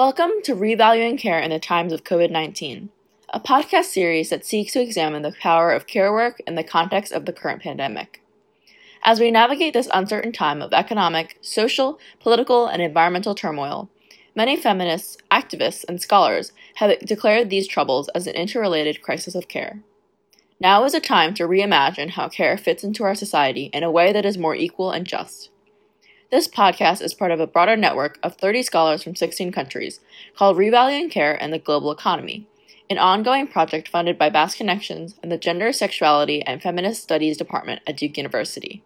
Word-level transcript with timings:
Welcome 0.00 0.30
to 0.44 0.54
Revaluing 0.54 1.18
Care 1.18 1.38
in 1.40 1.50
the 1.50 1.58
Times 1.58 1.92
of 1.92 2.04
COVID 2.04 2.30
19, 2.30 2.88
a 3.34 3.38
podcast 3.38 3.84
series 3.84 4.30
that 4.30 4.46
seeks 4.46 4.72
to 4.72 4.80
examine 4.80 5.20
the 5.20 5.34
power 5.42 5.72
of 5.72 5.86
care 5.86 6.10
work 6.10 6.40
in 6.46 6.54
the 6.54 6.64
context 6.64 7.12
of 7.12 7.26
the 7.26 7.34
current 7.34 7.60
pandemic. 7.60 8.22
As 9.02 9.20
we 9.20 9.30
navigate 9.30 9.74
this 9.74 9.90
uncertain 9.92 10.32
time 10.32 10.62
of 10.62 10.72
economic, 10.72 11.36
social, 11.42 12.00
political, 12.18 12.66
and 12.66 12.80
environmental 12.80 13.34
turmoil, 13.34 13.90
many 14.34 14.56
feminists, 14.56 15.18
activists, 15.30 15.84
and 15.86 16.00
scholars 16.00 16.52
have 16.76 16.98
declared 17.00 17.50
these 17.50 17.68
troubles 17.68 18.08
as 18.14 18.26
an 18.26 18.34
interrelated 18.34 19.02
crisis 19.02 19.34
of 19.34 19.48
care. 19.48 19.82
Now 20.58 20.84
is 20.84 20.94
a 20.94 21.00
time 21.00 21.34
to 21.34 21.46
reimagine 21.46 22.12
how 22.12 22.30
care 22.30 22.56
fits 22.56 22.82
into 22.82 23.04
our 23.04 23.14
society 23.14 23.64
in 23.74 23.82
a 23.82 23.90
way 23.90 24.14
that 24.14 24.24
is 24.24 24.38
more 24.38 24.56
equal 24.56 24.92
and 24.92 25.06
just. 25.06 25.50
This 26.30 26.46
podcast 26.46 27.02
is 27.02 27.12
part 27.12 27.32
of 27.32 27.40
a 27.40 27.46
broader 27.48 27.76
network 27.76 28.16
of 28.22 28.36
30 28.36 28.62
scholars 28.62 29.02
from 29.02 29.16
16 29.16 29.50
countries 29.50 29.98
called 30.36 30.56
Revaluing 30.56 31.10
Care 31.10 31.34
and 31.42 31.52
the 31.52 31.58
Global 31.58 31.90
Economy, 31.90 32.46
an 32.88 32.98
ongoing 32.98 33.48
project 33.48 33.88
funded 33.88 34.16
by 34.16 34.30
Bass 34.30 34.54
Connections 34.54 35.16
and 35.24 35.32
the 35.32 35.36
Gender, 35.36 35.72
Sexuality, 35.72 36.40
and 36.42 36.62
Feminist 36.62 37.02
Studies 37.02 37.36
Department 37.36 37.82
at 37.84 37.96
Duke 37.96 38.16
University. 38.16 38.84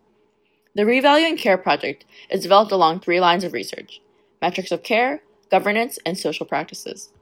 The 0.75 0.85
Revaluing 0.85 1.37
Care 1.37 1.59
project 1.59 2.07
is 2.31 2.41
developed 2.41 2.73
along 2.73 3.01
three 3.01 3.21
lines 3.21 3.45
of 3.45 3.53
research 3.53 4.01
metrics 4.41 4.73
of 4.73 4.83
care, 4.83 5.23
governance, 5.51 5.99
and 6.07 6.19
social 6.19 6.47
practices. 6.47 7.13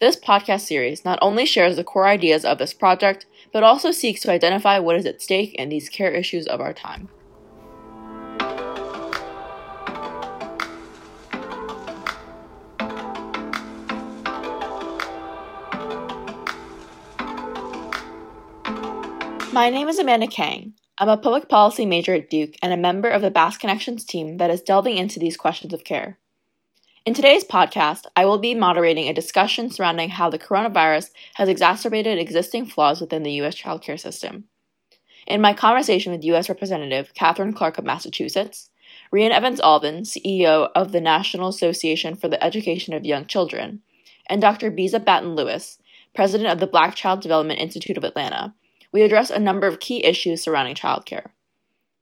This 0.00 0.16
podcast 0.16 0.62
series 0.62 1.04
not 1.04 1.20
only 1.22 1.46
shares 1.46 1.76
the 1.76 1.84
core 1.84 2.08
ideas 2.08 2.44
of 2.44 2.58
this 2.58 2.74
project, 2.74 3.26
but 3.52 3.62
also 3.62 3.92
seeks 3.92 4.22
to 4.22 4.32
identify 4.32 4.80
what 4.80 4.96
is 4.96 5.06
at 5.06 5.22
stake 5.22 5.54
in 5.54 5.68
these 5.68 5.88
care 5.88 6.10
issues 6.10 6.48
of 6.48 6.60
our 6.60 6.72
time. 6.72 7.08
My 19.52 19.68
name 19.68 19.86
is 19.90 19.98
Amanda 19.98 20.28
Kang. 20.28 20.72
I'm 20.96 21.10
a 21.10 21.18
public 21.18 21.46
policy 21.46 21.84
major 21.84 22.14
at 22.14 22.30
Duke 22.30 22.54
and 22.62 22.72
a 22.72 22.76
member 22.78 23.10
of 23.10 23.20
the 23.20 23.30
Bass 23.30 23.58
Connections 23.58 24.02
team 24.02 24.38
that 24.38 24.48
is 24.48 24.62
delving 24.62 24.96
into 24.96 25.18
these 25.18 25.36
questions 25.36 25.74
of 25.74 25.84
care. 25.84 26.18
In 27.04 27.12
today's 27.12 27.44
podcast, 27.44 28.06
I 28.16 28.24
will 28.24 28.38
be 28.38 28.54
moderating 28.54 29.08
a 29.08 29.12
discussion 29.12 29.68
surrounding 29.68 30.08
how 30.08 30.30
the 30.30 30.38
coronavirus 30.38 31.10
has 31.34 31.50
exacerbated 31.50 32.18
existing 32.18 32.64
flaws 32.64 32.98
within 32.98 33.24
the 33.24 33.32
U.S. 33.32 33.54
childcare 33.54 34.00
system. 34.00 34.44
In 35.26 35.42
my 35.42 35.52
conversation 35.52 36.12
with 36.12 36.24
U.S. 36.24 36.48
Representative 36.48 37.12
Katherine 37.12 37.52
Clark 37.52 37.76
of 37.76 37.84
Massachusetts, 37.84 38.70
Rhian 39.14 39.32
Evans 39.32 39.60
Allvin, 39.60 40.06
CEO 40.06 40.70
of 40.74 40.92
the 40.92 41.00
National 41.02 41.48
Association 41.48 42.16
for 42.16 42.28
the 42.28 42.42
Education 42.42 42.94
of 42.94 43.04
Young 43.04 43.26
Children, 43.26 43.82
and 44.30 44.40
Dr. 44.40 44.70
Bisa 44.70 45.04
Batten 45.04 45.36
Lewis, 45.36 45.76
president 46.14 46.48
of 46.48 46.58
the 46.58 46.66
Black 46.66 46.94
Child 46.94 47.20
Development 47.20 47.60
Institute 47.60 47.98
of 47.98 48.04
Atlanta, 48.04 48.54
we 48.92 49.02
address 49.02 49.30
a 49.30 49.38
number 49.38 49.66
of 49.66 49.80
key 49.80 50.04
issues 50.04 50.42
surrounding 50.42 50.74
childcare. 50.74 51.30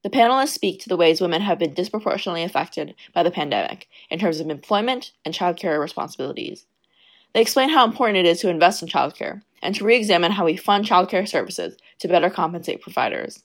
The 0.02 0.10
panelists 0.10 0.48
speak 0.48 0.80
to 0.80 0.88
the 0.88 0.96
ways 0.96 1.20
women 1.20 1.42
have 1.42 1.58
been 1.58 1.74
disproportionately 1.74 2.42
affected 2.42 2.94
by 3.14 3.22
the 3.22 3.30
pandemic 3.30 3.88
in 4.10 4.18
terms 4.18 4.40
of 4.40 4.48
employment 4.48 5.12
and 5.24 5.34
childcare 5.34 5.80
responsibilities. 5.80 6.66
They 7.32 7.42
explain 7.42 7.68
how 7.68 7.84
important 7.84 8.18
it 8.18 8.26
is 8.26 8.40
to 8.40 8.48
invest 8.48 8.82
in 8.82 8.88
childcare 8.88 9.42
and 9.62 9.74
to 9.74 9.84
re 9.84 9.96
examine 9.96 10.32
how 10.32 10.46
we 10.46 10.56
fund 10.56 10.84
childcare 10.84 11.28
services 11.28 11.76
to 11.98 12.08
better 12.08 12.30
compensate 12.30 12.80
providers. 12.80 13.44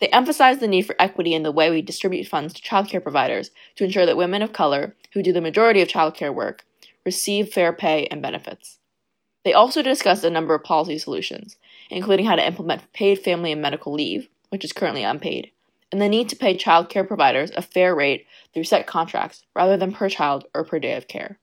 They 0.00 0.08
emphasize 0.08 0.58
the 0.58 0.66
need 0.66 0.86
for 0.86 0.96
equity 0.98 1.32
in 1.32 1.44
the 1.44 1.52
way 1.52 1.70
we 1.70 1.80
distribute 1.80 2.26
funds 2.26 2.54
to 2.54 2.62
childcare 2.62 3.02
providers 3.02 3.52
to 3.76 3.84
ensure 3.84 4.06
that 4.06 4.16
women 4.16 4.42
of 4.42 4.52
color, 4.52 4.96
who 5.12 5.22
do 5.22 5.32
the 5.32 5.40
majority 5.40 5.80
of 5.80 5.88
childcare 5.88 6.34
work, 6.34 6.64
receive 7.04 7.52
fair 7.52 7.72
pay 7.72 8.06
and 8.06 8.20
benefits. 8.20 8.78
They 9.44 9.52
also 9.52 9.82
discuss 9.82 10.24
a 10.24 10.30
number 10.30 10.54
of 10.54 10.64
policy 10.64 10.98
solutions, 10.98 11.56
including 11.90 12.26
how 12.26 12.36
to 12.36 12.46
implement 12.46 12.92
paid 12.92 13.18
family 13.18 13.52
and 13.52 13.62
medical 13.62 13.92
leave, 13.92 14.28
which 14.50 14.64
is 14.64 14.72
currently 14.72 15.02
unpaid, 15.02 15.50
and 15.90 16.00
the 16.00 16.08
need 16.08 16.28
to 16.28 16.36
pay 16.36 16.56
child 16.56 16.88
care 16.88 17.04
providers 17.04 17.50
a 17.56 17.62
fair 17.62 17.94
rate 17.94 18.26
through 18.52 18.64
set 18.64 18.86
contracts 18.86 19.44
rather 19.54 19.76
than 19.76 19.92
per 19.92 20.08
child 20.08 20.44
or 20.54 20.64
per 20.64 20.78
day 20.78 20.96
of 20.96 21.08
care. 21.08 21.38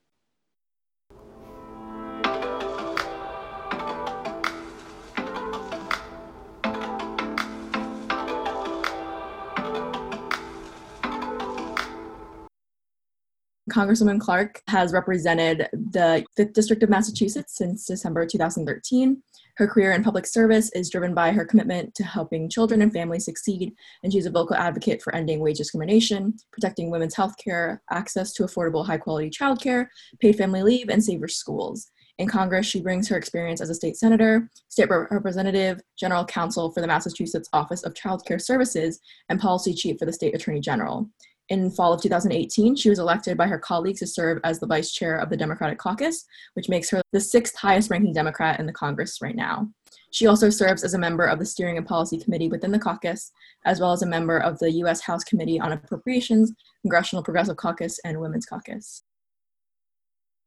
Congresswoman 13.70 14.20
Clark 14.20 14.62
has 14.66 14.92
represented 14.92 15.68
the 15.72 16.24
5th 16.36 16.52
District 16.52 16.82
of 16.82 16.90
Massachusetts 16.90 17.56
since 17.56 17.86
December 17.86 18.26
2013. 18.26 19.22
Her 19.60 19.66
career 19.66 19.92
in 19.92 20.02
public 20.02 20.26
service 20.26 20.70
is 20.72 20.88
driven 20.88 21.12
by 21.12 21.32
her 21.32 21.44
commitment 21.44 21.94
to 21.96 22.02
helping 22.02 22.48
children 22.48 22.80
and 22.80 22.90
families 22.90 23.26
succeed, 23.26 23.74
and 24.02 24.10
she's 24.10 24.24
a 24.24 24.30
vocal 24.30 24.56
advocate 24.56 25.02
for 25.02 25.14
ending 25.14 25.38
wage 25.38 25.58
discrimination, 25.58 26.32
protecting 26.50 26.90
women's 26.90 27.14
health 27.14 27.34
care, 27.36 27.82
access 27.90 28.32
to 28.32 28.44
affordable, 28.44 28.86
high 28.86 28.96
quality 28.96 29.28
childcare, 29.28 29.88
paid 30.18 30.36
family 30.36 30.62
leave, 30.62 30.88
and 30.88 31.04
safer 31.04 31.28
schools. 31.28 31.90
In 32.16 32.26
Congress, 32.26 32.64
she 32.64 32.80
brings 32.80 33.06
her 33.08 33.18
experience 33.18 33.60
as 33.60 33.68
a 33.68 33.74
state 33.74 33.98
senator, 33.98 34.48
state 34.68 34.88
representative, 34.88 35.82
general 35.98 36.24
counsel 36.24 36.72
for 36.72 36.80
the 36.80 36.86
Massachusetts 36.86 37.50
Office 37.52 37.82
of 37.82 37.94
Child 37.94 38.24
Care 38.24 38.38
Services, 38.38 38.98
and 39.28 39.38
policy 39.38 39.74
chief 39.74 39.98
for 39.98 40.06
the 40.06 40.12
state 40.14 40.34
attorney 40.34 40.60
general. 40.60 41.06
In 41.50 41.68
fall 41.68 41.92
of 41.92 42.00
2018, 42.00 42.76
she 42.76 42.88
was 42.88 43.00
elected 43.00 43.36
by 43.36 43.48
her 43.48 43.58
colleagues 43.58 43.98
to 43.98 44.06
serve 44.06 44.38
as 44.44 44.60
the 44.60 44.68
vice 44.68 44.92
chair 44.92 45.16
of 45.16 45.30
the 45.30 45.36
Democratic 45.36 45.78
caucus, 45.78 46.24
which 46.54 46.68
makes 46.68 46.88
her 46.90 47.02
the 47.12 47.20
sixth 47.20 47.56
highest 47.56 47.90
ranking 47.90 48.12
Democrat 48.12 48.60
in 48.60 48.66
the 48.66 48.72
Congress 48.72 49.18
right 49.20 49.34
now. 49.34 49.68
She 50.12 50.28
also 50.28 50.48
serves 50.48 50.84
as 50.84 50.94
a 50.94 50.98
member 50.98 51.24
of 51.24 51.40
the 51.40 51.44
Steering 51.44 51.76
and 51.76 51.86
Policy 51.86 52.18
Committee 52.18 52.48
within 52.48 52.70
the 52.70 52.78
caucus, 52.78 53.32
as 53.64 53.80
well 53.80 53.90
as 53.90 54.02
a 54.02 54.06
member 54.06 54.38
of 54.38 54.60
the 54.60 54.70
U.S. 54.74 55.00
House 55.00 55.24
Committee 55.24 55.58
on 55.58 55.72
Appropriations, 55.72 56.52
Congressional 56.82 57.24
Progressive 57.24 57.56
Caucus, 57.56 57.98
and 58.04 58.20
Women's 58.20 58.46
Caucus. 58.46 59.02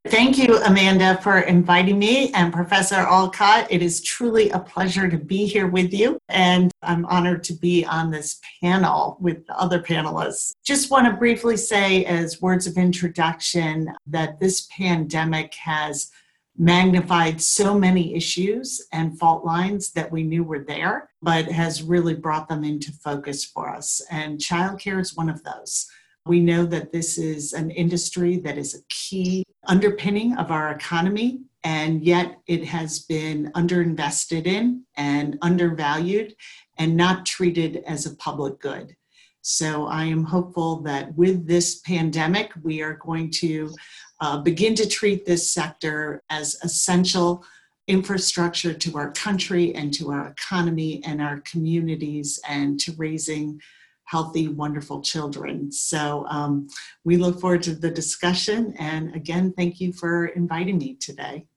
Thank 0.07 0.37
you, 0.37 0.57
Amanda, 0.65 1.17
for 1.21 1.39
inviting 1.39 1.97
me 1.97 2.29
and 2.33 2.51
Professor 2.51 2.95
Alcott. 2.95 3.67
It 3.69 3.81
is 3.81 4.01
truly 4.01 4.49
a 4.49 4.59
pleasure 4.59 5.09
to 5.09 5.17
be 5.17 5.45
here 5.45 5.67
with 5.67 5.93
you, 5.93 6.19
and 6.27 6.73
I'm 6.81 7.05
honored 7.05 7.41
to 7.45 7.53
be 7.53 7.85
on 7.85 8.11
this 8.11 8.41
panel 8.61 9.15
with 9.21 9.47
the 9.47 9.57
other 9.57 9.81
panelists. 9.81 10.55
Just 10.61 10.91
want 10.91 11.07
to 11.07 11.13
briefly 11.13 11.55
say, 11.55 12.03
as 12.03 12.41
words 12.41 12.67
of 12.67 12.77
introduction, 12.77 13.93
that 14.07 14.41
this 14.41 14.67
pandemic 14.77 15.53
has 15.53 16.11
magnified 16.57 17.41
so 17.41 17.73
many 17.73 18.13
issues 18.13 18.85
and 18.91 19.17
fault 19.17 19.45
lines 19.45 19.93
that 19.93 20.11
we 20.11 20.23
knew 20.23 20.43
were 20.43 20.65
there, 20.65 21.11
but 21.21 21.45
has 21.45 21.81
really 21.81 22.13
brought 22.13 22.49
them 22.49 22.65
into 22.65 22.91
focus 22.91 23.45
for 23.45 23.69
us. 23.69 24.01
And 24.11 24.37
childcare 24.37 24.99
is 24.99 25.15
one 25.15 25.29
of 25.29 25.41
those. 25.45 25.87
We 26.25 26.41
know 26.41 26.65
that 26.65 26.91
this 26.91 27.17
is 27.17 27.53
an 27.53 27.71
industry 27.71 28.37
that 28.39 28.57
is 28.57 28.75
a 28.75 28.83
key 28.89 29.45
underpinning 29.67 30.35
of 30.37 30.51
our 30.51 30.71
economy, 30.71 31.41
and 31.63 32.03
yet 32.03 32.39
it 32.47 32.65
has 32.65 32.99
been 32.99 33.51
underinvested 33.53 34.45
in 34.45 34.83
and 34.97 35.37
undervalued 35.41 36.35
and 36.77 36.97
not 36.97 37.25
treated 37.25 37.83
as 37.87 38.05
a 38.05 38.15
public 38.15 38.59
good. 38.59 38.95
So 39.41 39.87
I 39.87 40.05
am 40.05 40.23
hopeful 40.23 40.81
that 40.83 41.15
with 41.15 41.47
this 41.47 41.79
pandemic, 41.81 42.51
we 42.63 42.81
are 42.81 42.95
going 42.95 43.29
to 43.31 43.73
uh, 44.21 44.37
begin 44.37 44.73
to 44.75 44.87
treat 44.87 45.25
this 45.25 45.53
sector 45.53 46.23
as 46.29 46.55
essential 46.63 47.43
infrastructure 47.87 48.73
to 48.73 48.97
our 48.97 49.11
country 49.11 49.75
and 49.75 49.93
to 49.95 50.11
our 50.11 50.27
economy 50.27 51.01
and 51.03 51.21
our 51.21 51.41
communities 51.41 52.39
and 52.47 52.79
to 52.79 52.93
raising 52.93 53.61
healthy, 54.05 54.47
wonderful 54.47 55.01
children. 55.01 55.71
So 55.71 56.25
um, 56.29 56.67
we 57.03 57.17
look 57.17 57.39
forward 57.39 57.63
to 57.63 57.75
the 57.75 57.91
discussion. 57.91 58.73
And 58.77 59.15
again, 59.15 59.53
thank 59.57 59.79
you 59.79 59.93
for 59.93 60.27
inviting 60.27 60.77
me 60.77 60.95
today. 60.95 61.47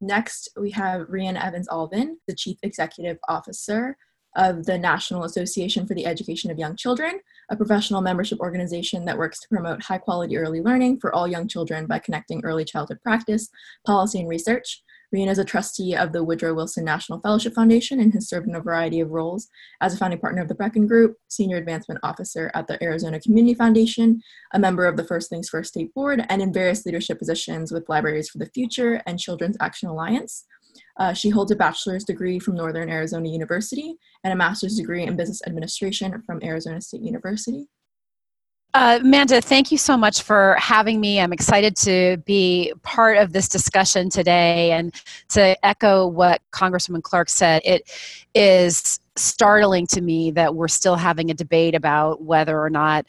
Next, 0.00 0.50
we 0.56 0.70
have 0.72 1.08
Rhian 1.08 1.42
Evans 1.42 1.68
Allvin, 1.68 2.16
the 2.28 2.34
Chief 2.34 2.58
Executive 2.62 3.18
Officer 3.28 3.96
of 4.36 4.64
the 4.66 4.78
National 4.78 5.24
Association 5.24 5.86
for 5.86 5.94
the 5.94 6.06
Education 6.06 6.50
of 6.50 6.58
Young 6.58 6.76
Children, 6.76 7.18
a 7.50 7.56
professional 7.56 8.00
membership 8.00 8.38
organization 8.38 9.04
that 9.06 9.18
works 9.18 9.40
to 9.40 9.48
promote 9.48 9.82
high 9.82 9.98
quality 9.98 10.36
early 10.36 10.60
learning 10.60 11.00
for 11.00 11.12
all 11.12 11.26
young 11.26 11.48
children 11.48 11.86
by 11.86 11.98
connecting 11.98 12.44
early 12.44 12.64
childhood 12.64 13.00
practice, 13.02 13.48
policy, 13.84 14.20
and 14.20 14.28
research. 14.28 14.82
Rhian 15.14 15.30
is 15.30 15.38
a 15.38 15.44
trustee 15.44 15.96
of 15.96 16.12
the 16.12 16.22
Woodrow 16.22 16.54
Wilson 16.54 16.84
National 16.84 17.20
Fellowship 17.20 17.54
Foundation 17.54 17.98
and 17.98 18.12
has 18.12 18.28
served 18.28 18.46
in 18.46 18.54
a 18.54 18.60
variety 18.60 19.00
of 19.00 19.10
roles 19.10 19.48
as 19.80 19.94
a 19.94 19.96
founding 19.96 20.18
partner 20.18 20.42
of 20.42 20.48
the 20.48 20.54
Brecken 20.54 20.86
Group, 20.86 21.16
senior 21.28 21.56
advancement 21.56 22.00
officer 22.02 22.50
at 22.54 22.66
the 22.66 22.82
Arizona 22.82 23.18
Community 23.18 23.54
Foundation, 23.54 24.20
a 24.52 24.58
member 24.58 24.86
of 24.86 24.96
the 24.96 25.04
First 25.04 25.30
Things 25.30 25.48
First 25.48 25.70
State 25.70 25.94
Board, 25.94 26.24
and 26.28 26.42
in 26.42 26.52
various 26.52 26.84
leadership 26.84 27.18
positions 27.18 27.72
with 27.72 27.88
Libraries 27.88 28.28
for 28.28 28.38
the 28.38 28.50
Future 28.54 29.02
and 29.06 29.18
Children's 29.18 29.56
Action 29.60 29.88
Alliance. 29.88 30.44
Uh, 30.98 31.12
she 31.12 31.30
holds 31.30 31.50
a 31.50 31.56
bachelor's 31.56 32.04
degree 32.04 32.38
from 32.38 32.54
Northern 32.54 32.90
Arizona 32.90 33.28
University 33.28 33.96
and 34.24 34.32
a 34.32 34.36
master's 34.36 34.76
degree 34.76 35.04
in 35.04 35.16
business 35.16 35.40
administration 35.46 36.22
from 36.26 36.40
Arizona 36.42 36.80
State 36.80 37.02
University. 37.02 37.66
Uh, 38.74 38.98
Amanda, 39.00 39.40
thank 39.40 39.72
you 39.72 39.78
so 39.78 39.96
much 39.96 40.22
for 40.22 40.54
having 40.58 41.00
me. 41.00 41.20
I'm 41.20 41.32
excited 41.32 41.74
to 41.78 42.18
be 42.26 42.72
part 42.82 43.16
of 43.16 43.32
this 43.32 43.48
discussion 43.48 44.10
today 44.10 44.72
and 44.72 44.94
to 45.30 45.56
echo 45.64 46.06
what 46.06 46.42
Congresswoman 46.52 47.02
Clark 47.02 47.30
said. 47.30 47.62
It 47.64 47.90
is 48.34 49.00
startling 49.16 49.86
to 49.88 50.02
me 50.02 50.30
that 50.32 50.54
we're 50.54 50.68
still 50.68 50.96
having 50.96 51.30
a 51.30 51.34
debate 51.34 51.74
about 51.74 52.22
whether 52.22 52.62
or 52.62 52.68
not 52.68 53.06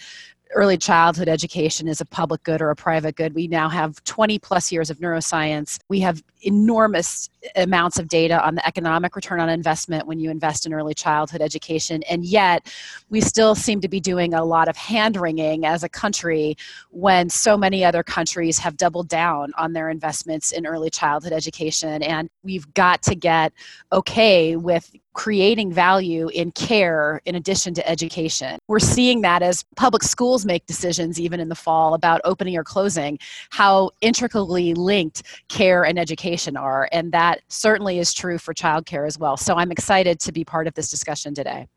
early 0.56 0.78
childhood 0.78 1.28
education 1.28 1.88
is 1.88 2.02
a 2.02 2.06
public 2.06 2.44
good 2.44 2.62
or 2.62 2.72
a 2.72 2.76
private 2.76 3.16
good. 3.16 3.36
We 3.36 3.48
now 3.48 3.70
have 3.70 4.04
20 4.06 4.40
plus 4.40 4.72
years 4.72 4.90
of 4.90 4.98
neuroscience. 4.98 5.80
We 5.90 6.00
have 6.00 6.24
enormous 6.42 7.30
amounts 7.56 8.00
of 8.00 8.08
data 8.08 8.44
on 8.44 8.56
the 8.56 8.66
economic 8.66 9.16
return 9.16 9.40
on 9.40 9.50
investment 9.50 10.08
when 10.08 10.20
you 10.20 10.32
invest 10.32 10.66
in 10.66 10.74
early 10.74 10.94
childhood 10.94 11.42
education. 11.42 12.02
And 12.04 12.26
yet, 12.26 12.74
we 13.10 13.22
still 13.22 13.54
seem 13.54 13.80
to 13.82 13.88
be 13.88 14.00
doing 14.00 14.34
a 14.34 14.44
lot 14.44 14.68
of 14.68 14.76
hand 14.76 15.18
wringing 15.18 15.66
as 15.66 15.84
a 15.84 15.90
country 15.90 16.56
when 16.90 17.30
so 17.30 17.56
many 17.56 17.86
other 17.86 18.02
countries 18.02 18.58
have 18.60 18.76
doubled 18.76 19.08
down 19.08 19.52
on 19.58 19.74
their 19.74 19.90
investments 19.90 20.52
in 20.52 20.66
early 20.66 20.90
childhood 20.90 21.34
education. 21.34 22.02
And 22.02 22.30
we've 22.44 22.74
got 22.74 23.04
to 23.04 23.16
get 23.16 23.54
okay 23.92 24.56
with 24.56 24.92
creating 25.14 25.74
value 25.74 26.30
in 26.30 26.52
care 26.52 27.22
in 27.26 27.36
addition 27.36 27.74
to 27.74 27.90
education. 27.90 28.60
We're 28.68 28.80
seeing 28.80 29.22
that 29.22 29.42
as 29.42 29.64
public 29.76 30.04
schools 30.04 30.46
make 30.46 30.66
decisions, 30.66 31.20
even 31.20 31.40
in 31.40 31.50
the 31.50 31.56
fall, 31.56 31.94
about 31.94 32.22
opening 32.24 32.56
or 32.56 32.64
closing, 32.64 33.20
how 33.50 33.92
intricately 34.02 34.74
linked 34.74 35.24
care 35.50 35.84
and 35.84 35.98
education 35.98 36.56
are. 36.56 36.88
And 36.92 37.12
that 37.12 37.42
certainly 37.48 38.00
is 38.00 38.14
true 38.14 38.38
for 38.38 38.54
childcare 38.54 39.08
as 39.08 39.18
well. 39.18 39.36
So 39.36 39.56
I'm 39.56 39.72
excited 39.72 40.20
to 40.22 40.32
be 40.32 40.44
part 40.44 40.68
of 40.68 40.74
this 40.76 40.90
discussion 40.90 41.34
today. 41.34 41.68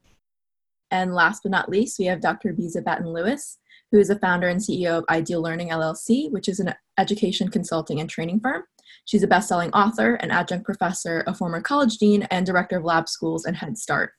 And 0.91 1.15
last 1.15 1.43
but 1.43 1.53
not 1.53 1.71
least, 1.71 1.99
we 1.99 2.05
have 2.05 2.21
Dr. 2.21 2.53
Bisa 2.53 2.85
Batten 2.85 3.07
Lewis, 3.07 3.59
who 3.91 3.99
is 3.99 4.09
the 4.09 4.19
founder 4.19 4.49
and 4.49 4.61
CEO 4.61 4.99
of 4.99 5.05
Ideal 5.09 5.41
Learning 5.41 5.71
LLC, 5.71 6.31
which 6.31 6.49
is 6.49 6.61
an 6.61 6.75
education 6.99 7.49
consulting 7.49 7.99
and 7.99 8.11
training 8.11 8.41
firm. 8.41 8.63
She's 9.05 9.23
a 9.23 9.29
best-selling 9.29 9.71
author, 9.73 10.15
an 10.15 10.31
adjunct 10.31 10.65
professor, 10.65 11.25
a 11.27 11.35
former 11.35 11.61
college 11.61 11.99
dean, 11.99 12.23
and 12.31 12.47
director 12.47 12.79
of 12.79 12.85
lab 12.85 13.09
schools 13.09 13.45
and 13.45 13.57
Head 13.57 13.77
Start. 13.77 14.13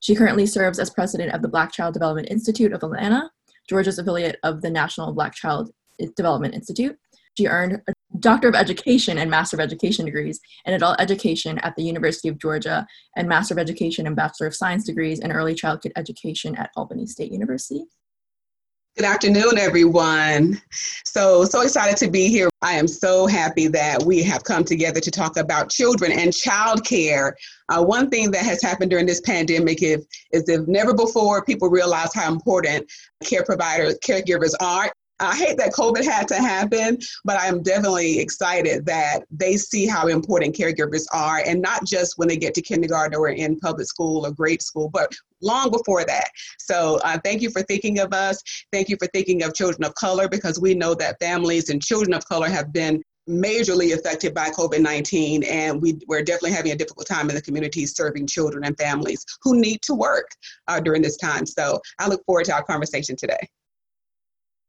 She 0.00 0.14
currently 0.14 0.46
serves 0.46 0.78
as 0.78 0.90
president 0.90 1.34
of 1.34 1.42
the 1.42 1.48
Black 1.48 1.72
Child 1.72 1.94
Development 1.94 2.28
Institute 2.30 2.72
of 2.72 2.82
Atlanta, 2.82 3.30
Georgia's 3.68 3.98
affiliate 3.98 4.38
of 4.42 4.62
the 4.62 4.70
National 4.70 5.12
Black 5.12 5.34
Child 5.34 5.70
Development 6.16 6.54
Institute. 6.54 6.96
She 7.36 7.46
earned 7.46 7.80
a 7.86 7.92
Doctor 8.18 8.48
of 8.48 8.54
Education 8.54 9.18
and 9.18 9.30
Master 9.30 9.56
of 9.56 9.60
Education 9.60 10.04
degrees 10.04 10.40
in 10.64 10.74
Adult 10.74 11.00
Education 11.00 11.58
at 11.58 11.76
the 11.76 11.84
University 11.84 12.28
of 12.28 12.38
Georgia 12.38 12.86
and 13.16 13.28
Master 13.28 13.54
of 13.54 13.58
Education 13.58 14.06
and 14.06 14.16
Bachelor 14.16 14.48
of 14.48 14.54
Science 14.54 14.84
degrees 14.84 15.20
in 15.20 15.32
Early 15.32 15.54
Childhood 15.54 15.92
Education 15.96 16.56
at 16.56 16.70
Albany 16.76 17.06
State 17.06 17.30
University. 17.30 17.84
Good 19.00 19.08
afternoon, 19.08 19.56
everyone. 19.56 20.60
So, 21.06 21.46
so 21.46 21.62
excited 21.62 21.96
to 22.04 22.10
be 22.10 22.28
here. 22.28 22.50
I 22.60 22.72
am 22.72 22.86
so 22.86 23.26
happy 23.26 23.66
that 23.68 24.02
we 24.02 24.22
have 24.24 24.44
come 24.44 24.62
together 24.62 25.00
to 25.00 25.10
talk 25.10 25.38
about 25.38 25.70
children 25.70 26.12
and 26.12 26.30
childcare. 26.30 27.32
Uh, 27.70 27.82
one 27.82 28.10
thing 28.10 28.30
that 28.32 28.44
has 28.44 28.60
happened 28.60 28.90
during 28.90 29.06
this 29.06 29.22
pandemic 29.22 29.82
is, 29.82 30.06
is 30.32 30.46
if 30.50 30.68
never 30.68 30.92
before 30.92 31.42
people 31.42 31.70
realize 31.70 32.12
how 32.12 32.30
important 32.30 32.92
care 33.24 33.42
providers, 33.42 33.98
caregivers 34.04 34.52
are 34.60 34.92
I 35.20 35.36
hate 35.36 35.58
that 35.58 35.72
COVID 35.72 36.04
had 36.04 36.26
to 36.28 36.36
happen, 36.36 36.98
but 37.24 37.38
I'm 37.38 37.62
definitely 37.62 38.18
excited 38.18 38.86
that 38.86 39.20
they 39.30 39.56
see 39.58 39.86
how 39.86 40.08
important 40.08 40.56
caregivers 40.56 41.04
are, 41.12 41.42
and 41.46 41.60
not 41.60 41.84
just 41.84 42.16
when 42.16 42.26
they 42.26 42.38
get 42.38 42.54
to 42.54 42.62
kindergarten 42.62 43.18
or 43.18 43.28
in 43.28 43.58
public 43.60 43.86
school 43.86 44.26
or 44.26 44.32
grade 44.32 44.62
school, 44.62 44.88
but 44.88 45.12
long 45.42 45.70
before 45.70 46.04
that. 46.04 46.28
So 46.58 47.00
uh, 47.04 47.18
thank 47.22 47.42
you 47.42 47.50
for 47.50 47.62
thinking 47.62 48.00
of 48.00 48.12
us. 48.12 48.42
Thank 48.72 48.88
you 48.88 48.96
for 48.98 49.06
thinking 49.08 49.42
of 49.42 49.54
children 49.54 49.84
of 49.84 49.94
color 49.94 50.28
because 50.28 50.58
we 50.58 50.74
know 50.74 50.94
that 50.94 51.20
families 51.20 51.68
and 51.68 51.82
children 51.82 52.14
of 52.14 52.26
color 52.26 52.48
have 52.48 52.72
been 52.72 53.02
majorly 53.28 53.94
affected 53.94 54.34
by 54.34 54.48
COVID 54.50 54.80
19, 54.80 55.44
and 55.44 55.80
we, 55.80 55.98
we're 56.08 56.22
definitely 56.22 56.52
having 56.52 56.72
a 56.72 56.76
difficult 56.76 57.06
time 57.06 57.28
in 57.28 57.36
the 57.36 57.42
community 57.42 57.84
serving 57.86 58.26
children 58.26 58.64
and 58.64 58.76
families 58.78 59.24
who 59.42 59.60
need 59.60 59.82
to 59.82 59.94
work 59.94 60.30
uh, 60.68 60.80
during 60.80 61.02
this 61.02 61.18
time. 61.18 61.44
So 61.44 61.80
I 61.98 62.08
look 62.08 62.24
forward 62.24 62.46
to 62.46 62.54
our 62.54 62.62
conversation 62.64 63.16
today. 63.16 63.48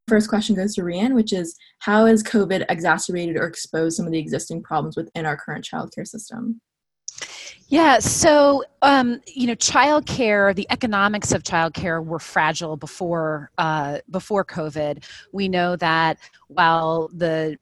First 0.07 0.29
question 0.29 0.55
goes 0.55 0.75
to 0.75 0.81
Rhian, 0.81 1.13
which 1.13 1.31
is 1.31 1.55
How 1.79 2.05
has 2.05 2.23
COVID 2.23 2.65
exacerbated 2.69 3.37
or 3.37 3.45
exposed 3.45 3.95
some 3.95 4.05
of 4.05 4.11
the 4.11 4.19
existing 4.19 4.63
problems 4.63 4.97
within 4.97 5.25
our 5.25 5.37
current 5.37 5.65
childcare 5.65 6.07
system? 6.07 6.61
Yeah, 7.71 7.99
so 7.99 8.65
um, 8.81 9.21
you 9.25 9.47
know, 9.47 9.55
childcare, 9.55 10.53
the 10.53 10.67
economics 10.69 11.31
of 11.31 11.41
childcare 11.41 12.03
were 12.03 12.19
fragile 12.19 12.75
before 12.75 13.49
uh, 13.57 13.99
before 14.09 14.43
COVID. 14.43 15.05
We 15.31 15.47
know 15.47 15.77
that 15.77 16.17
while 16.47 17.09
the 17.13 17.57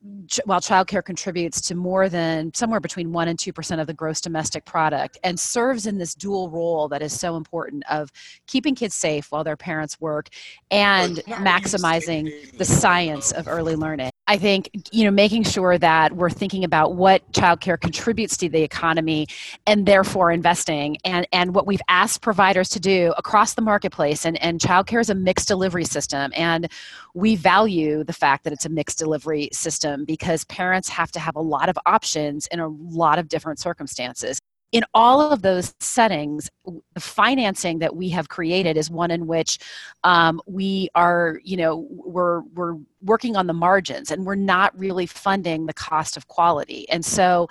while 0.46 0.62
childcare 0.62 1.06
contributes 1.06 1.62
to 1.62 1.76
more 1.76 2.10
than 2.10 2.52
somewhere 2.56 2.80
between 2.80 3.12
one 3.12 3.28
and 3.28 3.38
two 3.38 3.54
percent 3.54 3.82
of 3.82 3.86
the 3.86 3.94
gross 3.94 4.20
domestic 4.20 4.66
product, 4.66 5.20
and 5.24 5.40
serves 5.40 5.86
in 5.86 6.00
this 6.00 6.16
dual 6.16 6.50
role 6.50 6.88
that 6.88 7.04
is 7.04 7.18
so 7.18 7.36
important 7.36 7.84
of 7.88 8.12
keeping 8.48 8.74
kids 8.74 8.96
safe 8.96 9.32
while 9.32 9.44
their 9.44 9.58
parents 9.58 10.02
work 10.02 10.30
and 10.72 11.18
maximizing 11.28 12.58
the 12.58 12.66
science 12.66 13.32
of 13.32 13.48
early 13.48 13.76
learning. 13.76 14.10
I 14.30 14.38
think 14.38 14.70
you 14.92 15.06
know 15.06 15.12
making 15.12 15.44
sure 15.44 15.80
that 15.80 16.16
we're 16.16 16.30
thinking 16.30 16.64
about 16.64 16.94
what 16.94 17.30
childcare 17.32 17.82
contributes 17.82 18.38
to 18.38 18.48
the 18.48 18.62
economy 18.62 19.26
and 19.66 19.88
therefore 19.88 20.32
investing 20.32 20.98
and 21.04 21.28
and 21.34 21.56
what 21.56 21.66
we've 21.66 21.82
asked 21.90 22.22
providers 22.22 22.70
to 22.70 22.80
do 22.80 23.12
across 23.18 23.56
the 23.56 23.64
marketplace. 23.64 24.26
And 24.26 24.40
and 24.42 24.60
childcare 24.60 25.02
is 25.02 25.10
a 25.10 25.16
mixed 25.16 25.48
delivery 25.48 25.84
system 25.84 26.32
and 26.36 26.72
we 27.16 27.36
value 27.36 28.04
the 28.04 28.14
fact 28.14 28.44
that 28.44 28.54
it's 28.54 28.66
a 28.66 28.70
mixed 28.70 29.00
delivery 29.00 29.50
system 29.52 30.06
because 30.06 30.44
parents 30.46 30.90
have 30.90 31.12
to 31.14 31.20
have 31.20 31.36
a 31.36 31.42
lot 31.42 31.68
of 31.68 31.80
options 31.88 32.46
in 32.52 32.60
a 32.60 32.68
lot 32.68 33.18
of 33.18 33.30
different 33.30 33.58
circumstances 33.58 34.40
in 34.72 34.84
all 34.94 35.20
of 35.20 35.42
those 35.42 35.74
settings, 35.80 36.50
the 36.66 37.00
financing 37.00 37.80
that 37.80 37.96
we 37.96 38.10
have 38.10 38.30
created 38.30 38.78
is 38.78 38.92
one 38.92 39.10
in 39.10 39.26
which 39.26 39.58
um, 40.04 40.42
we 40.46 40.90
are, 40.94 41.40
you 41.44 41.58
know, 41.58 41.88
we're 41.90 42.42
we're 42.54 42.76
working 43.02 43.36
on 43.36 43.48
the 43.48 43.54
margins 43.54 44.12
and 44.12 44.26
we're 44.26 44.36
not 44.36 44.78
really 44.78 45.06
funding 45.06 45.66
the 45.66 45.74
cost 45.74 46.18
of 46.18 46.28
quality. 46.28 46.88
And 46.90 47.04
so, 47.04 47.48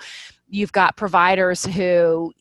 you've 0.49 0.71
got 0.71 0.97
providers 0.97 1.65
who 1.65 2.33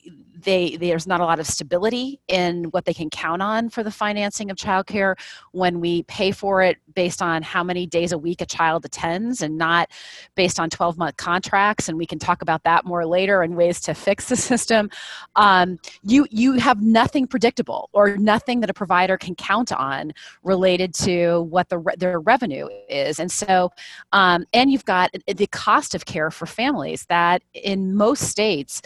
they 0.43 0.77
there's 0.77 1.07
not 1.07 1.21
a 1.21 1.25
lot 1.25 1.39
of 1.39 1.47
stability 1.47 2.21
in 2.29 2.65
what 2.67 2.85
they 2.85 2.95
can 2.95 3.11
count 3.11 3.43
on 3.43 3.69
for 3.69 3.83
the 3.83 3.91
financing 3.91 4.51
of 4.51 4.57
childcare. 4.57 5.17
When 5.53 5.81
we 5.81 6.03
pay 6.05 6.31
for 6.31 6.63
it 6.63 6.79
based 6.95 7.23
on 7.23 7.43
how 7.43 7.63
many 7.65 7.87
days 7.87 8.13
a 8.13 8.19
week 8.19 8.41
a 8.41 8.47
child 8.47 8.85
attends 8.85 9.43
and 9.43 9.57
not 9.59 9.91
based 10.35 10.61
on 10.61 10.71
12 10.71 10.99
month 10.99 11.17
contracts 11.17 11.89
and 11.89 11.97
we 11.99 12.07
can 12.07 12.19
talk 12.19 12.43
about 12.43 12.65
that 12.65 12.85
more 12.85 13.07
later 13.07 13.43
and 13.43 13.57
ways 13.57 13.81
to 13.81 13.95
fix 13.95 14.29
the 14.29 14.37
system 14.49 14.91
um, 15.37 15.79
you 16.03 16.27
you 16.31 16.55
have 16.55 16.83
nothing 16.83 17.27
predictable 17.27 17.89
or 17.93 18.17
nothing 18.17 18.61
that 18.61 18.71
a 18.71 18.75
provider 18.75 19.17
can 19.17 19.35
count 19.35 19.73
on 19.73 20.13
related 20.43 20.95
to 20.95 21.43
what 21.43 21.69
the 21.69 21.79
their 21.99 22.21
revenue 22.21 22.69
is. 22.89 23.19
And 23.19 23.31
so 23.31 23.71
um, 24.13 24.45
and 24.53 24.71
you've 24.71 24.85
got 24.85 25.11
the 25.27 25.47
cost 25.49 25.95
of 25.95 26.05
care 26.07 26.31
for 26.31 26.47
families 26.47 27.07
that 27.09 27.43
in 27.55 27.95
most 27.95 28.25
states 28.25 28.83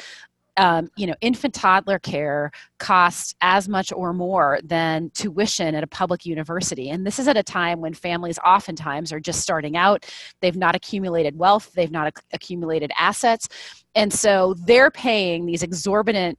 um, 0.57 0.89
you 0.97 1.07
know, 1.07 1.15
infant 1.21 1.55
toddler 1.55 1.99
care 1.99 2.51
costs 2.79 3.35
as 3.41 3.69
much 3.69 3.93
or 3.93 4.13
more 4.13 4.61
than 4.63 5.11
tuition 5.15 5.75
at 5.75 5.83
a 5.83 5.87
public 5.87 6.27
university. 6.27 6.91
And 6.91 7.07
this 7.07 7.19
is 7.19 7.27
at 7.27 7.37
a 7.37 7.43
time 7.43 7.81
when 7.81 7.95
families 7.95 8.39
oftentimes 8.45 9.13
are 9.13 9.21
just 9.21 9.41
starting 9.41 9.77
out. 9.77 10.05
They've 10.41 10.57
not 10.57 10.75
accumulated 10.75 11.39
wealth, 11.39 11.73
they've 11.75 11.91
not 11.91 12.09
ac- 12.09 12.27
accumulated 12.33 12.91
assets. 12.99 13.49
And 13.95 14.13
so 14.13 14.55
they're 14.67 14.91
paying 14.91 15.47
these 15.47 15.63
exorbitant 15.63 16.39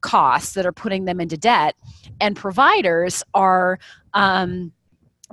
costs 0.00 0.52
that 0.54 0.66
are 0.66 0.72
putting 0.72 1.06
them 1.06 1.20
into 1.20 1.36
debt. 1.36 1.74
And 2.20 2.36
providers 2.36 3.22
are, 3.32 3.78
um, 4.12 4.72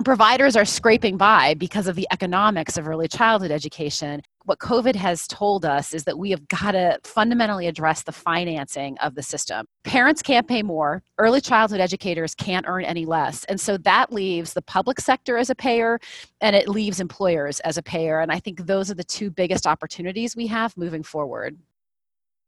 providers 0.04 0.56
are 0.56 0.64
scraping 0.64 1.18
by 1.18 1.54
because 1.54 1.86
of 1.86 1.96
the 1.96 2.08
economics 2.10 2.78
of 2.78 2.88
early 2.88 3.08
childhood 3.08 3.50
education 3.50 4.22
what 4.44 4.58
COVID 4.58 4.94
has 4.96 5.26
told 5.26 5.64
us 5.64 5.94
is 5.94 6.04
that 6.04 6.18
we 6.18 6.30
have 6.30 6.46
got 6.48 6.72
to 6.72 6.98
fundamentally 7.04 7.66
address 7.66 8.02
the 8.02 8.12
financing 8.12 8.98
of 8.98 9.14
the 9.14 9.22
system. 9.22 9.66
Parents 9.84 10.22
can't 10.22 10.48
pay 10.48 10.62
more, 10.62 11.02
early 11.18 11.40
childhood 11.40 11.80
educators 11.80 12.34
can't 12.34 12.66
earn 12.68 12.84
any 12.84 13.06
less. 13.06 13.44
And 13.44 13.60
so 13.60 13.76
that 13.78 14.12
leaves 14.12 14.52
the 14.52 14.62
public 14.62 15.00
sector 15.00 15.36
as 15.36 15.50
a 15.50 15.54
payer 15.54 16.00
and 16.40 16.56
it 16.56 16.68
leaves 16.68 17.00
employers 17.00 17.60
as 17.60 17.76
a 17.76 17.82
payer. 17.82 18.20
And 18.20 18.32
I 18.32 18.38
think 18.38 18.66
those 18.66 18.90
are 18.90 18.94
the 18.94 19.04
two 19.04 19.30
biggest 19.30 19.66
opportunities 19.66 20.36
we 20.36 20.46
have 20.48 20.76
moving 20.76 21.02
forward. 21.02 21.56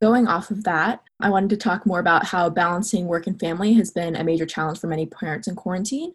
Going 0.02 0.26
off 0.26 0.50
of 0.50 0.64
that, 0.64 1.02
I 1.20 1.30
wanted 1.30 1.50
to 1.50 1.56
talk 1.56 1.86
more 1.86 2.00
about 2.00 2.26
how 2.26 2.50
balancing 2.50 3.06
work 3.06 3.26
and 3.26 3.38
family 3.38 3.72
has 3.74 3.90
been 3.90 4.16
a 4.16 4.24
major 4.24 4.44
challenge 4.44 4.80
for 4.80 4.88
many 4.88 5.06
parents 5.06 5.48
in 5.48 5.54
quarantine. 5.54 6.12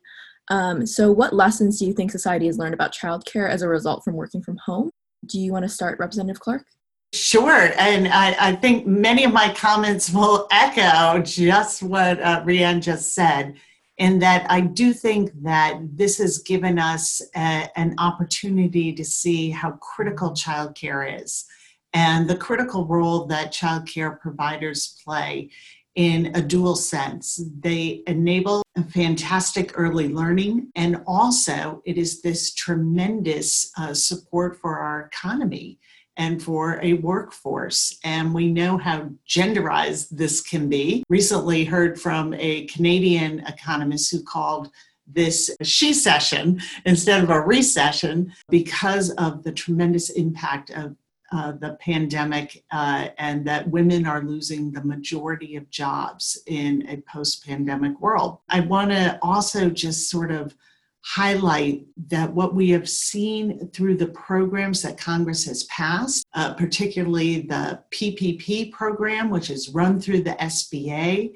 Um, 0.49 0.85
so, 0.85 1.11
what 1.11 1.33
lessons 1.33 1.79
do 1.79 1.85
you 1.85 1.93
think 1.93 2.11
society 2.11 2.47
has 2.47 2.57
learned 2.57 2.73
about 2.73 2.93
childcare 2.93 3.49
as 3.49 3.61
a 3.61 3.67
result 3.67 4.03
from 4.03 4.15
working 4.15 4.41
from 4.41 4.57
home? 4.57 4.91
Do 5.25 5.39
you 5.39 5.51
want 5.51 5.63
to 5.63 5.69
start, 5.69 5.99
Representative 5.99 6.39
Clark? 6.39 6.65
Sure. 7.13 7.71
And 7.77 8.07
I, 8.07 8.35
I 8.39 8.55
think 8.55 8.85
many 8.85 9.23
of 9.23 9.33
my 9.33 9.53
comments 9.53 10.11
will 10.11 10.47
echo 10.51 11.21
just 11.21 11.81
what 11.81 12.21
uh, 12.21 12.43
Rhian 12.43 12.81
just 12.81 13.15
said. 13.15 13.55
in 13.99 14.17
that 14.19 14.49
I 14.49 14.61
do 14.61 14.93
think 14.93 15.31
that 15.43 15.77
this 15.95 16.17
has 16.17 16.39
given 16.39 16.79
us 16.79 17.21
a, 17.35 17.69
an 17.75 17.95
opportunity 17.99 18.93
to 18.93 19.03
see 19.03 19.49
how 19.49 19.71
critical 19.71 20.31
childcare 20.31 21.21
is 21.21 21.45
and 21.93 22.29
the 22.29 22.37
critical 22.37 22.85
role 22.85 23.25
that 23.25 23.51
childcare 23.51 24.19
providers 24.19 24.99
play 25.03 25.49
in 25.95 26.31
a 26.35 26.41
dual 26.41 26.75
sense. 26.75 27.41
They 27.59 28.03
enable 28.07 28.63
fantastic 28.83 29.71
early 29.75 30.09
learning, 30.09 30.71
and 30.75 31.01
also 31.05 31.81
it 31.85 31.97
is 31.97 32.21
this 32.21 32.53
tremendous 32.53 33.71
uh, 33.77 33.93
support 33.93 34.59
for 34.59 34.79
our 34.79 35.01
economy 35.01 35.79
and 36.17 36.43
for 36.43 36.79
a 36.83 36.93
workforce. 36.93 37.97
And 38.03 38.33
we 38.33 38.51
know 38.51 38.77
how 38.77 39.09
genderized 39.27 40.09
this 40.09 40.41
can 40.41 40.67
be. 40.67 41.03
Recently 41.07 41.63
heard 41.63 41.99
from 41.99 42.33
a 42.33 42.65
Canadian 42.65 43.39
economist 43.47 44.11
who 44.11 44.21
called 44.21 44.69
this 45.07 45.49
she-cession 45.63 46.61
instead 46.85 47.23
of 47.23 47.29
a 47.29 47.41
recession 47.41 48.31
because 48.49 49.11
of 49.11 49.43
the 49.43 49.51
tremendous 49.51 50.09
impact 50.11 50.69
of 50.71 50.95
uh, 51.31 51.51
the 51.53 51.77
pandemic 51.79 52.63
uh, 52.71 53.09
and 53.17 53.45
that 53.45 53.69
women 53.69 54.05
are 54.05 54.23
losing 54.23 54.71
the 54.71 54.83
majority 54.83 55.55
of 55.55 55.69
jobs 55.69 56.41
in 56.47 56.87
a 56.89 56.97
post 57.11 57.45
pandemic 57.45 57.99
world. 58.01 58.39
I 58.49 58.61
want 58.61 58.91
to 58.91 59.19
also 59.21 59.69
just 59.69 60.09
sort 60.09 60.31
of 60.31 60.55
highlight 61.01 61.85
that 62.07 62.33
what 62.33 62.53
we 62.53 62.69
have 62.71 62.89
seen 62.89 63.69
through 63.69 63.97
the 63.97 64.07
programs 64.07 64.81
that 64.81 64.97
Congress 64.97 65.45
has 65.45 65.63
passed, 65.65 66.25
uh, 66.33 66.53
particularly 66.53 67.41
the 67.41 67.81
PPP 67.91 68.71
program, 68.71 69.29
which 69.29 69.49
is 69.49 69.69
run 69.69 69.99
through 69.99 70.23
the 70.23 70.35
SBA, 70.41 71.33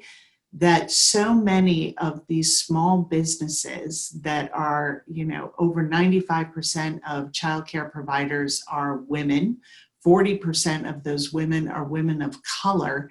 that 0.56 0.90
so 0.90 1.34
many 1.34 1.96
of 1.98 2.24
these 2.28 2.60
small 2.60 2.98
businesses 2.98 4.10
that 4.22 4.52
are, 4.54 5.02
you 5.08 5.24
know, 5.24 5.52
over 5.58 5.82
95% 5.82 7.00
of 7.08 7.32
childcare 7.32 7.90
providers 7.90 8.62
are 8.70 8.98
women, 9.08 9.58
40% 10.04 10.88
of 10.88 11.02
those 11.02 11.32
women 11.32 11.68
are 11.68 11.84
women 11.84 12.22
of 12.22 12.42
color, 12.42 13.10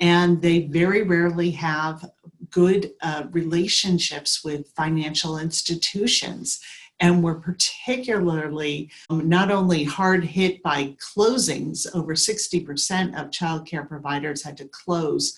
and 0.00 0.42
they 0.42 0.66
very 0.66 1.02
rarely 1.02 1.50
have 1.52 2.10
good 2.50 2.92
uh, 3.02 3.24
relationships 3.30 4.44
with 4.44 4.72
financial 4.76 5.38
institutions. 5.38 6.60
And 7.00 7.22
we're 7.22 7.40
particularly 7.40 8.90
um, 9.10 9.28
not 9.28 9.50
only 9.50 9.84
hard 9.84 10.24
hit 10.24 10.62
by 10.62 10.96
closings, 11.00 11.86
over 11.94 12.14
60% 12.14 13.20
of 13.20 13.30
childcare 13.30 13.88
providers 13.88 14.42
had 14.42 14.56
to 14.58 14.68
close 14.68 15.36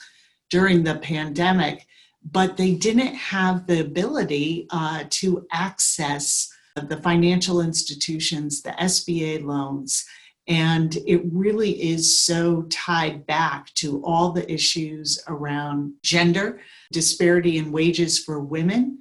during 0.51 0.83
the 0.83 0.97
pandemic, 0.97 1.87
but 2.31 2.57
they 2.57 2.75
didn't 2.75 3.15
have 3.15 3.67
the 3.67 3.81
ability 3.81 4.67
uh, 4.71 5.05
to 5.11 5.47
access 5.53 6.51
the 6.77 6.97
financial 6.99 7.61
institutions, 7.61 8.63
the 8.63 8.71
SBA 8.71 9.45
loans, 9.45 10.05
and 10.47 10.97
it 11.07 11.23
really 11.33 11.71
is 11.83 12.23
so 12.23 12.63
tied 12.71 13.27
back 13.27 13.73
to 13.75 14.03
all 14.05 14.31
the 14.31 14.51
issues 14.53 15.23
around 15.27 15.95
gender, 16.03 16.61
disparity 16.93 17.57
in 17.59 17.73
wages 17.73 18.19
for 18.19 18.41
women, 18.41 18.99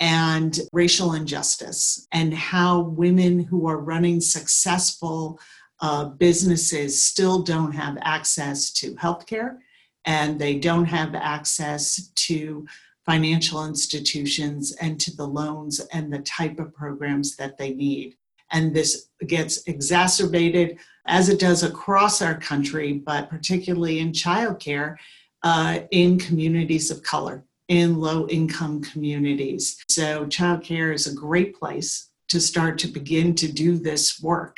and 0.00 0.60
racial 0.72 1.14
injustice, 1.14 2.06
and 2.12 2.32
how 2.32 2.80
women 2.80 3.40
who 3.40 3.66
are 3.66 3.78
running 3.78 4.20
successful 4.20 5.38
uh, 5.80 6.06
businesses 6.06 7.02
still 7.02 7.42
don't 7.42 7.72
have 7.72 7.98
access 8.00 8.72
to 8.72 8.94
healthcare 8.94 9.58
and 10.06 10.38
they 10.38 10.58
don't 10.58 10.86
have 10.86 11.14
access 11.14 12.10
to 12.14 12.66
financial 13.04 13.66
institutions 13.66 14.72
and 14.80 15.00
to 15.00 15.14
the 15.16 15.26
loans 15.26 15.80
and 15.92 16.12
the 16.12 16.20
type 16.20 16.58
of 16.58 16.74
programs 16.74 17.36
that 17.36 17.58
they 17.58 17.74
need. 17.74 18.16
And 18.52 18.74
this 18.74 19.08
gets 19.26 19.66
exacerbated 19.66 20.78
as 21.06 21.28
it 21.28 21.38
does 21.38 21.62
across 21.62 22.20
our 22.22 22.38
country, 22.38 22.94
but 22.94 23.30
particularly 23.30 24.00
in 24.00 24.12
childcare 24.12 24.96
uh, 25.42 25.80
in 25.90 26.18
communities 26.18 26.90
of 26.90 27.02
color, 27.02 27.44
in 27.68 28.00
low 28.00 28.26
income 28.28 28.82
communities. 28.82 29.82
So, 29.88 30.26
childcare 30.26 30.92
is 30.92 31.06
a 31.06 31.14
great 31.14 31.56
place 31.56 32.10
to 32.28 32.40
start 32.40 32.78
to 32.78 32.88
begin 32.88 33.34
to 33.36 33.50
do 33.50 33.78
this 33.78 34.20
work 34.20 34.56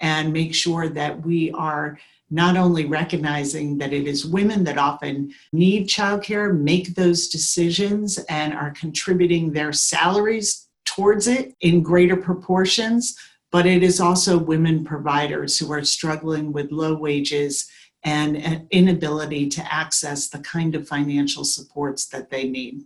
and 0.00 0.32
make 0.32 0.54
sure 0.54 0.88
that 0.88 1.24
we 1.24 1.50
are 1.52 1.98
not 2.30 2.56
only 2.56 2.86
recognizing 2.86 3.76
that 3.76 3.92
it 3.92 4.06
is 4.06 4.24
women 4.24 4.64
that 4.64 4.78
often 4.78 5.32
need 5.52 5.86
childcare, 5.86 6.58
make 6.58 6.94
those 6.94 7.28
decisions, 7.28 8.18
and 8.30 8.54
are 8.54 8.70
contributing 8.70 9.52
their 9.52 9.72
salaries 9.72 10.68
towards 10.94 11.26
it 11.26 11.54
in 11.60 11.82
greater 11.82 12.16
proportions, 12.16 13.16
but 13.50 13.66
it 13.66 13.82
is 13.82 14.00
also 14.00 14.38
women 14.38 14.84
providers 14.84 15.58
who 15.58 15.72
are 15.72 15.84
struggling 15.84 16.52
with 16.52 16.72
low 16.72 16.94
wages 16.94 17.70
and 18.04 18.36
an 18.36 18.66
inability 18.70 19.48
to 19.48 19.72
access 19.72 20.28
the 20.28 20.40
kind 20.40 20.74
of 20.74 20.88
financial 20.88 21.44
supports 21.44 22.06
that 22.08 22.30
they 22.30 22.48
need. 22.48 22.82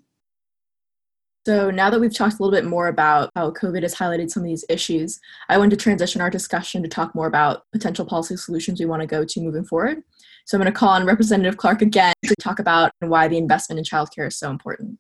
So, 1.47 1.71
now 1.71 1.91
that 1.91 2.01
we've 2.01 2.13
talked 2.13 2.41
a 2.41 2.43
little 2.43 2.51
bit 2.51 2.69
more 2.69 2.89
about 2.89 3.31
how 3.37 3.53
COVID 3.53 3.83
has 3.83 3.95
highlighted 3.95 4.31
some 4.31 4.43
of 4.43 4.49
these 4.49 4.65
issues, 4.69 5.21
I 5.49 5.59
want 5.59 5.71
to 5.71 5.77
transition 5.77 6.21
our 6.21 6.29
discussion 6.29 6.83
to 6.83 6.89
talk 6.89 7.15
more 7.15 7.29
about 7.29 7.63
potential 7.73 8.05
policy 8.05 8.37
solutions 8.37 8.81
we 8.81 8.87
want 8.87 9.03
to 9.03 9.07
go 9.07 9.25
to 9.25 9.41
moving 9.41 9.65
forward. 9.65 10.03
So, 10.45 10.57
I'm 10.57 10.63
going 10.63 10.73
to 10.73 10.77
call 10.77 10.89
on 10.89 11.07
Representative 11.07 11.57
Clark 11.57 11.83
again 11.83 12.15
to 12.25 12.35
talk 12.41 12.59
about 12.59 12.91
why 12.99 13.29
the 13.29 13.39
investment 13.39 13.79
in 13.79 13.85
childcare 13.85 14.27
is 14.27 14.37
so 14.37 14.51
important. 14.51 14.99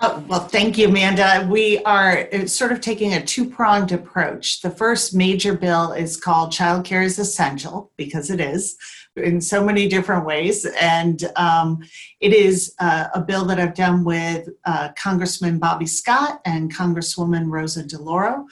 Oh, 0.00 0.24
well, 0.28 0.46
thank 0.46 0.78
you, 0.78 0.86
Amanda. 0.86 1.44
We 1.50 1.78
are 1.80 2.28
sort 2.46 2.70
of 2.70 2.80
taking 2.80 3.14
a 3.14 3.24
two 3.24 3.50
pronged 3.50 3.90
approach. 3.90 4.60
The 4.60 4.70
first 4.70 5.12
major 5.12 5.54
bill 5.54 5.90
is 5.90 6.16
called 6.16 6.52
Child 6.52 6.84
Care 6.84 7.02
is 7.02 7.18
Essential, 7.18 7.90
because 7.96 8.30
it 8.30 8.40
is 8.40 8.76
in 9.16 9.40
so 9.40 9.64
many 9.64 9.88
different 9.88 10.24
ways. 10.24 10.64
And 10.80 11.24
um, 11.34 11.80
it 12.20 12.32
is 12.32 12.76
uh, 12.78 13.08
a 13.12 13.20
bill 13.20 13.44
that 13.46 13.58
I've 13.58 13.74
done 13.74 14.04
with 14.04 14.48
uh, 14.64 14.90
Congressman 14.96 15.58
Bobby 15.58 15.86
Scott 15.86 16.42
and 16.44 16.72
Congresswoman 16.72 17.50
Rosa 17.50 17.82
DeLauro. 17.82 18.44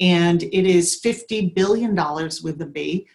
And 0.00 0.42
it 0.42 0.66
is 0.66 1.00
$50 1.02 1.54
billion 1.54 1.94
with 1.94 2.58
the 2.58 2.66
B 2.66 3.06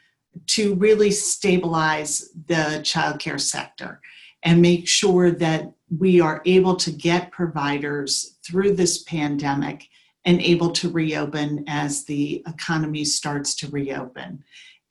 to 0.48 0.74
really 0.74 1.12
stabilize 1.12 2.32
the 2.48 2.82
childcare 2.82 3.40
sector 3.40 4.02
and 4.46 4.62
make 4.62 4.88
sure 4.88 5.32
that 5.32 5.74
we 6.00 6.22
are 6.22 6.42
able 6.46 6.76
to 6.76 6.92
get 6.92 7.32
providers 7.32 8.38
through 8.46 8.76
this 8.76 9.04
pandemic 9.04 9.90
and 10.24 10.42
able 10.42 10.72
to 10.72 10.90
reopen 10.90 11.64
as 11.68 12.06
the 12.06 12.44
economy 12.48 13.04
starts 13.04 13.56
to 13.56 13.68
reopen. 13.70 14.44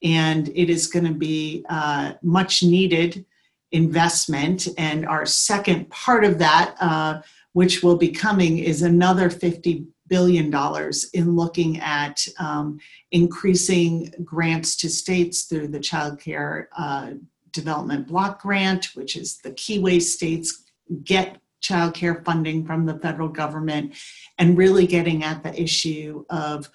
And 0.02 0.49
it 0.49 0.68
is 0.68 0.88
going 0.88 1.06
to 1.06 1.14
be 1.14 1.64
uh, 1.68 2.14
much 2.23 2.62
needed 2.62 3.25
investment. 3.73 4.68
And 4.76 5.06
our 5.06 5.25
second 5.25 5.88
part 5.90 6.25
of 6.25 6.38
that, 6.38 6.76
uh, 6.80 7.23
which 7.52 7.82
will 7.82 7.96
be 7.96 8.11
coming, 8.11 8.58
is 8.58 8.82
another 8.82 9.30
50 9.30 9.87
billion 10.08 10.50
dollars 10.50 11.04
in 11.14 11.34
looking 11.34 11.80
at 11.80 12.26
um, 12.38 12.78
increasing 13.11 14.12
grants 14.23 14.76
to 14.76 14.88
states 14.88 15.44
through 15.44 15.68
the 15.68 15.80
child 15.80 16.20
care 16.20 16.68
uh, 16.76 17.12
development 17.54 18.06
block 18.06 18.42
grant 18.42 18.94
which 18.94 19.16
is 19.16 19.38
the 19.38 19.52
key 19.52 19.78
ways 19.78 20.12
states 20.12 20.64
get 21.04 21.38
childcare 21.64 22.25
funding 22.25 22.64
from 22.64 22.84
the 22.84 22.99
federal 22.99 23.28
government 23.28 23.94
and 24.38 24.58
really 24.58 24.87
getting 24.87 25.25
at 25.25 25.42
the 25.42 25.61
issue 25.61 26.25
of, 26.30 26.68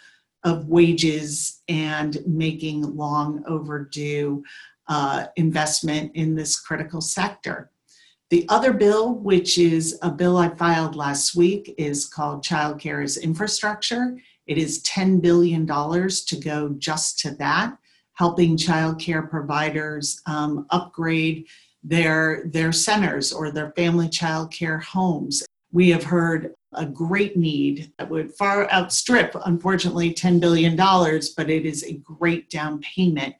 of 0.43 0.67
wages 0.67 1.61
and 1.67 2.17
making 2.25 2.95
long 2.95 3.43
overdue 3.45 4.43
uh, 4.87 5.27
investment 5.35 6.11
in 6.15 6.35
this 6.35 6.59
critical 6.59 7.01
sector. 7.01 7.69
The 8.31 8.45
other 8.49 8.73
bill, 8.73 9.15
which 9.15 9.57
is 9.57 9.97
a 10.01 10.09
bill 10.09 10.37
I 10.37 10.49
filed 10.49 10.95
last 10.95 11.35
week, 11.35 11.73
is 11.77 12.05
called 12.05 12.43
Child 12.43 12.79
Care 12.79 13.01
as 13.01 13.17
Infrastructure. 13.17 14.17
It 14.45 14.57
is 14.57 14.83
$10 14.83 15.21
billion 15.21 15.65
to 15.67 16.39
go 16.43 16.69
just 16.77 17.19
to 17.19 17.31
that, 17.35 17.77
helping 18.19 18.57
child 18.57 18.99
care 18.99 19.21
providers 19.21 20.21
um, 20.25 20.65
upgrade 20.71 21.47
their, 21.83 22.43
their 22.47 22.73
centers 22.73 23.31
or 23.31 23.49
their 23.49 23.71
family 23.71 24.09
child 24.09 24.51
care 24.51 24.79
homes. 24.79 25.41
We 25.71 25.89
have 25.91 26.03
heard 26.03 26.53
a 26.73 26.85
great 26.85 27.37
need 27.37 27.93
that 27.97 28.09
would 28.09 28.33
far 28.33 28.69
outstrip, 28.71 29.33
unfortunately, 29.45 30.13
$10 30.13 30.41
billion, 30.41 30.75
but 30.75 31.49
it 31.49 31.65
is 31.65 31.85
a 31.85 31.93
great 31.93 32.49
down 32.49 32.81
payment 32.81 33.35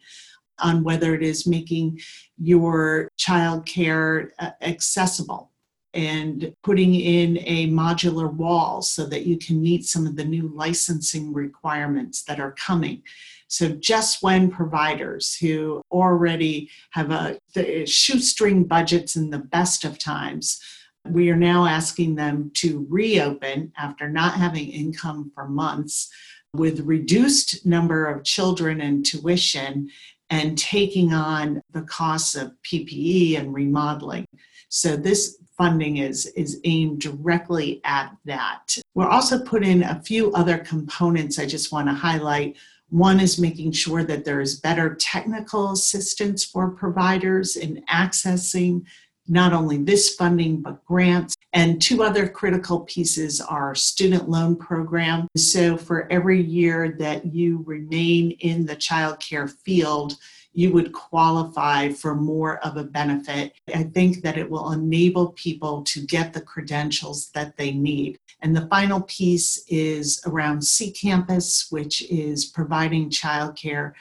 on 0.59 0.83
whether 0.85 1.13
it 1.13 1.23
is 1.23 1.45
making 1.45 1.99
your 2.37 3.09
child 3.17 3.65
care 3.65 4.31
uh, 4.39 4.51
accessible 4.61 5.51
and 5.93 6.53
putting 6.63 6.95
in 6.95 7.37
a 7.39 7.67
modular 7.67 8.31
wall 8.31 8.81
so 8.81 9.05
that 9.05 9.25
you 9.25 9.37
can 9.37 9.61
meet 9.61 9.85
some 9.85 10.05
of 10.05 10.15
the 10.15 10.23
new 10.23 10.51
licensing 10.55 11.33
requirements 11.33 12.23
that 12.23 12.39
are 12.39 12.51
coming. 12.51 13.01
So 13.49 13.69
just 13.69 14.21
when 14.21 14.51
providers 14.51 15.35
who 15.35 15.81
already 15.91 16.69
have 16.91 17.11
a 17.11 17.85
shoestring 17.85 18.63
budgets 18.63 19.15
in 19.15 19.31
the 19.31 19.39
best 19.39 19.83
of 19.83 19.97
times 19.99 20.61
We 21.05 21.29
are 21.29 21.35
now 21.35 21.65
asking 21.65 22.15
them 22.15 22.51
to 22.55 22.85
reopen 22.89 23.71
after 23.77 24.09
not 24.09 24.33
having 24.33 24.69
income 24.69 25.31
for 25.33 25.47
months 25.47 26.11
with 26.53 26.81
reduced 26.81 27.65
number 27.65 28.05
of 28.05 28.23
children 28.23 28.81
and 28.81 29.05
tuition 29.05 29.89
and 30.29 30.57
taking 30.57 31.13
on 31.13 31.61
the 31.71 31.81
costs 31.83 32.35
of 32.35 32.51
PPE 32.63 33.39
and 33.39 33.53
remodeling. 33.53 34.25
So 34.69 34.95
this 34.95 35.37
funding 35.57 35.97
is, 35.97 36.27
is 36.35 36.59
aimed 36.63 37.01
directly 37.01 37.81
at 37.83 38.15
that. 38.25 38.75
We're 38.93 39.09
also 39.09 39.43
put 39.43 39.63
in 39.63 39.83
a 39.83 40.01
few 40.01 40.31
other 40.33 40.57
components 40.57 41.39
I 41.39 41.45
just 41.45 41.71
want 41.71 41.87
to 41.87 41.93
highlight. 41.93 42.57
One 42.89 43.19
is 43.19 43.39
making 43.39 43.73
sure 43.73 44.03
that 44.03 44.25
there 44.25 44.41
is 44.41 44.59
better 44.59 44.95
technical 44.95 45.71
assistance 45.71 46.43
for 46.43 46.71
providers 46.71 47.55
in 47.55 47.83
accessing 47.89 48.83
not 49.27 49.53
only 49.53 49.77
this 49.77 50.15
funding 50.15 50.61
but 50.61 50.83
grants. 50.85 51.35
And 51.53 51.81
two 51.81 52.03
other 52.03 52.27
critical 52.27 52.81
pieces 52.81 53.39
are 53.39 53.75
student 53.75 54.27
loan 54.29 54.55
program. 54.55 55.27
So 55.37 55.77
for 55.77 56.11
every 56.11 56.41
year 56.41 56.95
that 56.99 57.25
you 57.33 57.63
remain 57.65 58.31
in 58.31 58.65
the 58.65 58.75
childcare 58.75 59.51
field, 59.63 60.15
you 60.59 60.73
would 60.73 60.91
qualify 60.91 61.87
for 61.87 62.13
more 62.13 62.57
of 62.65 62.75
a 62.75 62.83
benefit. 62.83 63.53
I 63.73 63.83
think 63.83 64.23
that 64.23 64.37
it 64.37 64.49
will 64.49 64.73
enable 64.73 65.31
people 65.31 65.83
to 65.83 66.05
get 66.05 66.33
the 66.33 66.41
credentials 66.41 67.29
that 67.29 67.55
they 67.55 67.71
need. 67.71 68.19
And 68.41 68.53
the 68.53 68.67
final 68.67 69.03
piece 69.03 69.63
is 69.69 70.21
around 70.25 70.59
CCAMPIS, 70.59 71.71
which 71.71 72.01
is 72.11 72.45
providing 72.45 73.09
childcare 73.09 73.93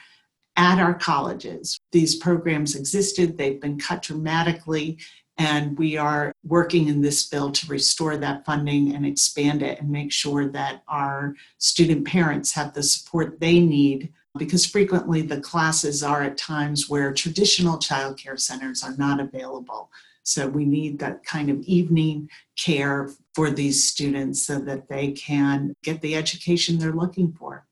at 0.57 0.79
our 0.79 0.95
colleges. 0.95 1.79
These 1.93 2.17
programs 2.17 2.75
existed, 2.75 3.37
they've 3.37 3.61
been 3.61 3.79
cut 3.79 4.01
dramatically, 4.01 4.97
and 5.37 5.79
we 5.79 5.95
are 5.95 6.33
working 6.45 6.89
in 6.89 6.99
this 6.99 7.25
bill 7.29 7.53
to 7.53 7.67
restore 7.67 8.17
that 8.17 8.45
funding 8.45 8.93
and 8.93 9.05
expand 9.05 9.63
it 9.63 9.79
and 9.79 9.89
make 9.89 10.11
sure 10.11 10.49
that 10.49 10.83
our 10.89 11.35
student 11.57 12.05
parents 12.05 12.51
have 12.51 12.73
the 12.73 12.83
support 12.83 13.39
they 13.39 13.61
need 13.61 14.11
because 14.37 14.65
frequently 14.65 15.21
the 15.21 15.41
classes 15.41 16.03
are 16.03 16.21
at 16.21 16.37
times 16.37 16.89
where 16.89 17.13
traditional 17.13 17.77
childcare 17.77 18.39
centers 18.39 18.83
are 18.83 18.95
not 18.97 19.19
available. 19.19 19.89
So 20.23 20.47
we 20.47 20.65
need 20.65 20.99
that 20.99 21.23
kind 21.23 21.49
of 21.49 21.59
evening 21.61 22.29
care 22.57 23.09
for 23.33 23.49
these 23.49 23.83
students 23.83 24.43
so 24.43 24.59
that 24.59 24.87
they 24.87 25.11
can 25.13 25.73
get 25.83 26.01
the 26.01 26.15
education 26.15 26.77
they're 26.77 26.93
looking 26.93 27.31
for. 27.33 27.65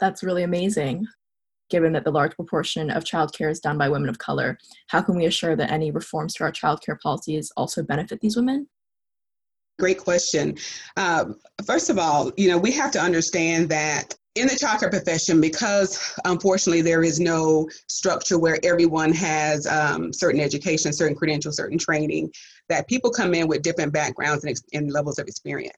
That's 0.00 0.24
really 0.24 0.42
amazing. 0.42 1.06
Given 1.70 1.92
that 1.92 2.04
the 2.04 2.10
large 2.10 2.34
proportion 2.34 2.90
of 2.90 3.04
childcare 3.04 3.50
is 3.50 3.60
done 3.60 3.78
by 3.78 3.88
women 3.88 4.08
of 4.08 4.18
color, 4.18 4.58
how 4.88 5.00
can 5.00 5.16
we 5.16 5.26
assure 5.26 5.54
that 5.54 5.70
any 5.70 5.90
reforms 5.92 6.34
to 6.34 6.44
our 6.44 6.52
childcare 6.52 6.98
policies 7.00 7.52
also 7.56 7.82
benefit 7.82 8.20
these 8.20 8.36
women? 8.36 8.66
Great 9.78 9.98
question. 9.98 10.56
Um, 10.96 11.36
first 11.64 11.88
of 11.88 11.98
all, 11.98 12.32
you 12.36 12.48
know, 12.48 12.58
we 12.58 12.72
have 12.72 12.90
to 12.92 13.00
understand 13.00 13.68
that 13.70 14.14
in 14.34 14.46
the 14.46 14.54
childcare 14.54 14.90
profession, 14.90 15.40
because 15.40 16.14
unfortunately 16.24 16.80
there 16.80 17.02
is 17.02 17.20
no 17.20 17.68
structure 17.86 18.38
where 18.38 18.58
everyone 18.62 19.12
has 19.12 19.66
um, 19.66 20.12
certain 20.12 20.40
education, 20.40 20.92
certain 20.92 21.16
credentials, 21.16 21.56
certain 21.56 21.78
training, 21.78 22.30
that 22.68 22.88
people 22.88 23.10
come 23.10 23.34
in 23.34 23.46
with 23.46 23.62
different 23.62 23.92
backgrounds 23.92 24.44
and, 24.44 24.56
and 24.72 24.90
levels 24.90 25.18
of 25.18 25.28
experience. 25.28 25.76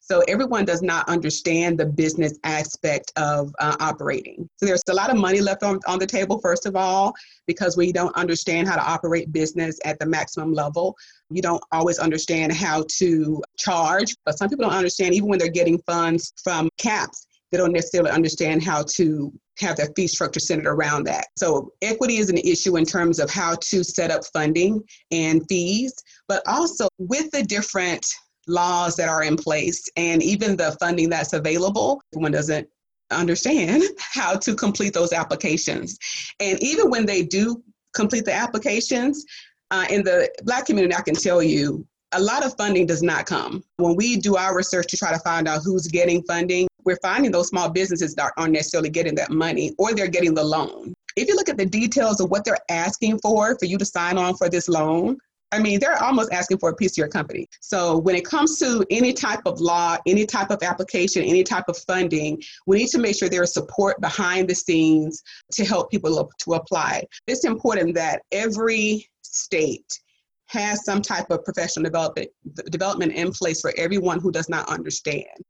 So 0.00 0.20
everyone 0.28 0.64
does 0.64 0.82
not 0.82 1.08
understand 1.08 1.80
the 1.80 1.86
business 1.86 2.38
aspect 2.44 3.12
of 3.16 3.52
uh, 3.58 3.76
operating. 3.80 4.48
So 4.56 4.66
there's 4.66 4.84
a 4.88 4.94
lot 4.94 5.10
of 5.10 5.16
money 5.16 5.40
left 5.40 5.64
on, 5.64 5.80
on 5.88 5.98
the 5.98 6.06
table, 6.06 6.38
first 6.38 6.64
of 6.64 6.76
all, 6.76 7.12
because 7.48 7.76
we 7.76 7.90
don't 7.90 8.14
understand 8.16 8.68
how 8.68 8.76
to 8.76 8.88
operate 8.88 9.32
business 9.32 9.80
at 9.84 9.98
the 9.98 10.06
maximum 10.06 10.52
level. 10.52 10.96
You 11.28 11.42
don't 11.42 11.62
always 11.72 11.98
understand 11.98 12.52
how 12.52 12.84
to 12.98 13.42
charge, 13.58 14.14
but 14.24 14.38
some 14.38 14.48
people 14.48 14.64
don't 14.64 14.78
understand 14.78 15.12
even 15.14 15.28
when 15.28 15.40
they're 15.40 15.48
getting 15.48 15.78
funds 15.80 16.32
from 16.44 16.68
CAPS 16.78 17.26
they 17.50 17.58
don't 17.58 17.72
necessarily 17.72 18.10
understand 18.10 18.62
how 18.62 18.82
to 18.96 19.32
have 19.58 19.76
their 19.76 19.88
fee 19.96 20.06
structure 20.06 20.40
centered 20.40 20.70
around 20.70 21.04
that. 21.04 21.26
So 21.36 21.72
equity 21.82 22.18
is 22.18 22.28
an 22.28 22.38
issue 22.38 22.76
in 22.76 22.84
terms 22.84 23.18
of 23.18 23.30
how 23.30 23.56
to 23.62 23.84
set 23.84 24.10
up 24.10 24.22
funding 24.32 24.82
and 25.10 25.42
fees, 25.48 25.94
but 26.28 26.42
also 26.46 26.88
with 26.98 27.30
the 27.30 27.42
different 27.42 28.06
laws 28.46 28.96
that 28.96 29.08
are 29.08 29.22
in 29.22 29.36
place 29.36 29.84
and 29.96 30.22
even 30.22 30.56
the 30.56 30.76
funding 30.78 31.08
that's 31.08 31.32
available, 31.32 32.00
one 32.12 32.32
doesn't 32.32 32.68
understand 33.10 33.82
how 33.98 34.34
to 34.36 34.54
complete 34.54 34.92
those 34.92 35.12
applications. 35.12 35.98
And 36.40 36.62
even 36.62 36.90
when 36.90 37.06
they 37.06 37.22
do 37.22 37.62
complete 37.94 38.24
the 38.24 38.34
applications, 38.34 39.24
uh, 39.70 39.86
in 39.90 40.04
the 40.04 40.30
Black 40.44 40.66
community, 40.66 40.94
I 40.94 41.02
can 41.02 41.14
tell 41.14 41.42
you 41.42 41.86
a 42.12 42.20
lot 42.20 42.44
of 42.44 42.56
funding 42.56 42.86
does 42.86 43.02
not 43.02 43.26
come. 43.26 43.64
When 43.76 43.96
we 43.96 44.16
do 44.16 44.36
our 44.36 44.56
research 44.56 44.86
to 44.88 44.96
try 44.96 45.12
to 45.12 45.18
find 45.20 45.48
out 45.48 45.62
who's 45.64 45.88
getting 45.88 46.22
funding, 46.22 46.68
we're 46.86 46.98
finding 47.02 47.30
those 47.30 47.48
small 47.48 47.68
businesses 47.68 48.14
that 48.14 48.32
aren't 48.38 48.52
necessarily 48.52 48.88
getting 48.88 49.14
that 49.16 49.30
money 49.30 49.74
or 49.76 49.92
they're 49.92 50.08
getting 50.08 50.32
the 50.32 50.44
loan. 50.44 50.94
If 51.16 51.28
you 51.28 51.34
look 51.34 51.48
at 51.48 51.58
the 51.58 51.66
details 51.66 52.20
of 52.20 52.30
what 52.30 52.44
they're 52.44 52.58
asking 52.70 53.18
for 53.18 53.58
for 53.58 53.66
you 53.66 53.76
to 53.76 53.84
sign 53.84 54.16
on 54.16 54.36
for 54.36 54.48
this 54.48 54.68
loan, 54.68 55.18
I 55.52 55.60
mean, 55.60 55.78
they're 55.80 56.02
almost 56.02 56.32
asking 56.32 56.58
for 56.58 56.70
a 56.70 56.74
piece 56.74 56.92
of 56.92 56.98
your 56.98 57.08
company. 57.08 57.46
So 57.60 57.98
when 57.98 58.16
it 58.16 58.24
comes 58.24 58.58
to 58.58 58.84
any 58.90 59.12
type 59.12 59.40
of 59.46 59.60
law, 59.60 59.96
any 60.06 60.26
type 60.26 60.50
of 60.50 60.62
application, 60.62 61.22
any 61.22 61.44
type 61.44 61.64
of 61.68 61.78
funding, 61.78 62.42
we 62.66 62.78
need 62.78 62.88
to 62.88 62.98
make 62.98 63.16
sure 63.16 63.28
there 63.28 63.44
is 63.44 63.54
support 63.54 64.00
behind 64.00 64.48
the 64.48 64.54
scenes 64.54 65.22
to 65.52 65.64
help 65.64 65.90
people 65.90 66.30
to 66.40 66.54
apply. 66.54 67.04
It's 67.26 67.44
important 67.44 67.94
that 67.94 68.22
every 68.32 69.08
state 69.22 70.00
has 70.48 70.84
some 70.84 71.02
type 71.02 71.30
of 71.30 71.44
professional 71.44 71.84
development 71.84 72.28
development 72.70 73.12
in 73.12 73.32
place 73.32 73.60
for 73.60 73.72
everyone 73.76 74.20
who 74.20 74.30
does 74.30 74.48
not 74.48 74.68
understand. 74.68 75.44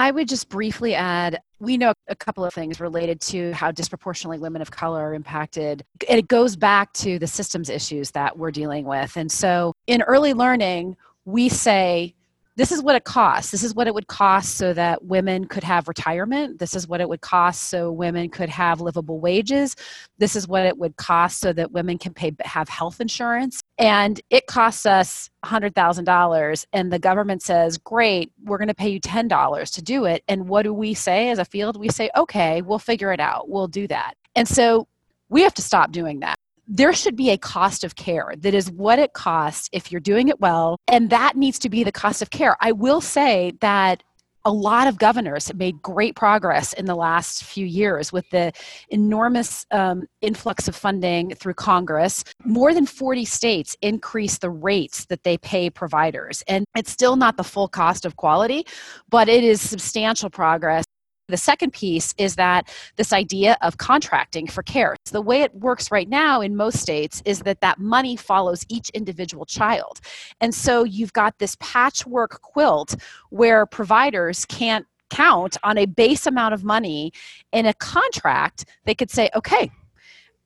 I 0.00 0.10
would 0.10 0.28
just 0.28 0.48
briefly 0.48 0.94
add 0.94 1.40
we 1.58 1.76
know 1.76 1.92
a 2.08 2.16
couple 2.16 2.42
of 2.42 2.54
things 2.54 2.80
related 2.80 3.20
to 3.20 3.52
how 3.52 3.70
disproportionately 3.70 4.38
women 4.38 4.62
of 4.62 4.70
color 4.70 4.98
are 4.98 5.12
impacted. 5.12 5.84
It 6.08 6.26
goes 6.26 6.56
back 6.56 6.90
to 6.94 7.18
the 7.18 7.26
systems 7.26 7.68
issues 7.68 8.10
that 8.12 8.38
we're 8.38 8.50
dealing 8.50 8.86
with. 8.86 9.14
And 9.18 9.30
so 9.30 9.74
in 9.86 10.00
early 10.00 10.32
learning, 10.32 10.96
we 11.26 11.50
say 11.50 12.14
this 12.56 12.72
is 12.72 12.82
what 12.82 12.96
it 12.96 13.04
costs. 13.04 13.50
This 13.50 13.62
is 13.62 13.74
what 13.74 13.86
it 13.86 13.94
would 13.94 14.06
cost 14.06 14.56
so 14.56 14.72
that 14.72 15.04
women 15.04 15.46
could 15.46 15.64
have 15.64 15.86
retirement. 15.86 16.58
This 16.58 16.74
is 16.74 16.88
what 16.88 17.02
it 17.02 17.08
would 17.08 17.20
cost 17.20 17.68
so 17.68 17.92
women 17.92 18.30
could 18.30 18.48
have 18.48 18.80
livable 18.80 19.20
wages. 19.20 19.76
This 20.16 20.34
is 20.34 20.48
what 20.48 20.64
it 20.64 20.78
would 20.78 20.96
cost 20.96 21.40
so 21.40 21.52
that 21.52 21.72
women 21.72 21.98
can 21.98 22.14
pay 22.14 22.34
have 22.40 22.70
health 22.70 23.02
insurance. 23.02 23.59
And 23.80 24.20
it 24.28 24.46
costs 24.46 24.84
us 24.84 25.30
$100,000 25.44 26.66
and 26.72 26.92
the 26.92 26.98
government 26.98 27.42
says, 27.42 27.78
"Great, 27.78 28.30
we're 28.44 28.58
going 28.58 28.68
to 28.68 28.74
pay 28.74 28.90
you 28.90 29.00
$10 29.00 29.70
to 29.72 29.82
do 29.82 30.04
it." 30.04 30.22
And 30.28 30.48
what 30.48 30.62
do 30.62 30.74
we 30.74 30.92
say 30.92 31.30
as 31.30 31.38
a 31.38 31.46
field? 31.46 31.80
We 31.80 31.88
say, 31.88 32.10
"Okay, 32.14 32.60
we'll 32.60 32.78
figure 32.78 33.12
it 33.12 33.20
out. 33.20 33.48
We'll 33.48 33.68
do 33.68 33.88
that." 33.88 34.14
And 34.36 34.46
so 34.46 34.86
we 35.30 35.42
have 35.42 35.54
to 35.54 35.62
stop 35.62 35.92
doing 35.92 36.20
that 36.20 36.38
there 36.72 36.92
should 36.92 37.16
be 37.16 37.30
a 37.30 37.36
cost 37.36 37.82
of 37.82 37.96
care 37.96 38.32
that 38.38 38.54
is 38.54 38.70
what 38.70 39.00
it 39.00 39.12
costs 39.12 39.68
if 39.72 39.90
you're 39.90 40.00
doing 40.00 40.28
it 40.28 40.38
well, 40.40 40.78
and 40.86 41.10
that 41.10 41.36
needs 41.36 41.58
to 41.58 41.68
be 41.68 41.82
the 41.82 41.90
cost 41.90 42.22
of 42.22 42.30
care. 42.30 42.56
I 42.60 42.70
will 42.70 43.00
say 43.00 43.54
that 43.60 44.04
a 44.44 44.52
lot 44.52 44.86
of 44.86 44.98
governors 44.98 45.48
have 45.48 45.56
made 45.56 45.82
great 45.82 46.14
progress 46.16 46.72
in 46.72 46.86
the 46.86 46.94
last 46.94 47.44
few 47.44 47.66
years 47.66 48.12
with 48.12 48.28
the 48.30 48.52
enormous 48.88 49.66
um, 49.70 50.06
influx 50.20 50.68
of 50.68 50.74
funding 50.74 51.34
through 51.34 51.54
Congress. 51.54 52.24
More 52.44 52.72
than 52.72 52.86
40 52.86 53.24
states 53.24 53.76
increased 53.82 54.40
the 54.40 54.50
rates 54.50 55.04
that 55.06 55.24
they 55.24 55.36
pay 55.38 55.70
providers. 55.70 56.42
And 56.48 56.64
it's 56.76 56.90
still 56.90 57.16
not 57.16 57.36
the 57.36 57.44
full 57.44 57.68
cost 57.68 58.04
of 58.04 58.16
quality, 58.16 58.64
but 59.08 59.28
it 59.28 59.44
is 59.44 59.60
substantial 59.60 60.30
progress. 60.30 60.84
The 61.30 61.36
second 61.36 61.72
piece 61.72 62.14
is 62.18 62.36
that 62.36 62.68
this 62.96 63.12
idea 63.12 63.56
of 63.62 63.78
contracting 63.78 64.46
for 64.46 64.62
care. 64.62 64.96
So 65.06 65.12
the 65.12 65.22
way 65.22 65.42
it 65.42 65.54
works 65.54 65.90
right 65.90 66.08
now 66.08 66.40
in 66.40 66.56
most 66.56 66.78
states 66.78 67.22
is 67.24 67.40
that 67.40 67.60
that 67.60 67.78
money 67.78 68.16
follows 68.16 68.66
each 68.68 68.90
individual 68.90 69.46
child. 69.46 70.00
And 70.40 70.54
so 70.54 70.84
you've 70.84 71.12
got 71.12 71.38
this 71.38 71.56
patchwork 71.60 72.42
quilt 72.42 72.96
where 73.30 73.66
providers 73.66 74.44
can't 74.44 74.86
count 75.10 75.56
on 75.62 75.76
a 75.76 75.86
base 75.86 76.26
amount 76.26 76.54
of 76.54 76.64
money 76.64 77.12
in 77.52 77.66
a 77.66 77.74
contract. 77.74 78.64
They 78.84 78.94
could 78.94 79.10
say, 79.10 79.28
okay, 79.34 79.70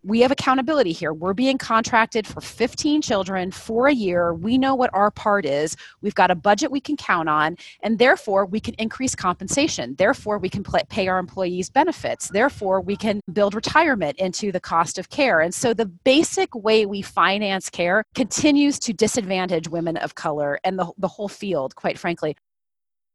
we 0.05 0.21
have 0.21 0.31
accountability 0.31 0.93
here. 0.93 1.15
We're 1.15 1.33
being 1.33 1.57
contracted 1.57 2.27
for 2.27 2.41
15 2.43 3.01
children 3.01 3.51
for 3.51 3.89
a 3.89 3.95
year. 3.95 4.35
We 4.35 4.59
know 4.59 4.75
what 4.75 4.91
our 4.93 5.11
part 5.11 5.47
is. 5.47 5.77
We've 6.03 6.15
got 6.15 6.31
a 6.31 6.35
budget 6.35 6.71
we 6.71 6.81
can 6.81 6.97
count 6.97 7.29
on, 7.29 7.57
and 7.83 7.99
therefore 7.99 8.45
we 8.45 8.61
can 8.61 8.75
increase 8.75 9.15
compensation. 9.15 9.95
Therefore, 9.97 10.39
we 10.39 10.51
can 10.51 10.63
pay 10.63 11.09
our 11.09 11.19
employees 11.19 11.71
benefits. 11.71 12.29
Therefore, 12.29 12.83
we 12.83 12.97
can 12.97 13.21
build 13.33 13.55
retirement 13.55 14.19
into 14.19 14.53
the 14.53 14.61
cost 14.61 14.99
of 14.99 15.09
care. 15.09 15.41
And 15.41 15.55
so 15.55 15.73
the 15.73 15.87
basic 15.87 16.55
way 16.55 16.85
we 16.85 17.01
finance 17.01 17.71
care 17.71 18.05
continues 18.15 18.79
to 18.81 18.93
disadvantage 18.93 19.69
women 19.69 19.97
of 19.97 20.15
color 20.15 20.59
and 20.65 20.79
the, 20.79 20.93
the 20.99 21.09
whole 21.09 21.29
field, 21.29 21.75
quite 21.77 21.99
frankly. 21.99 22.37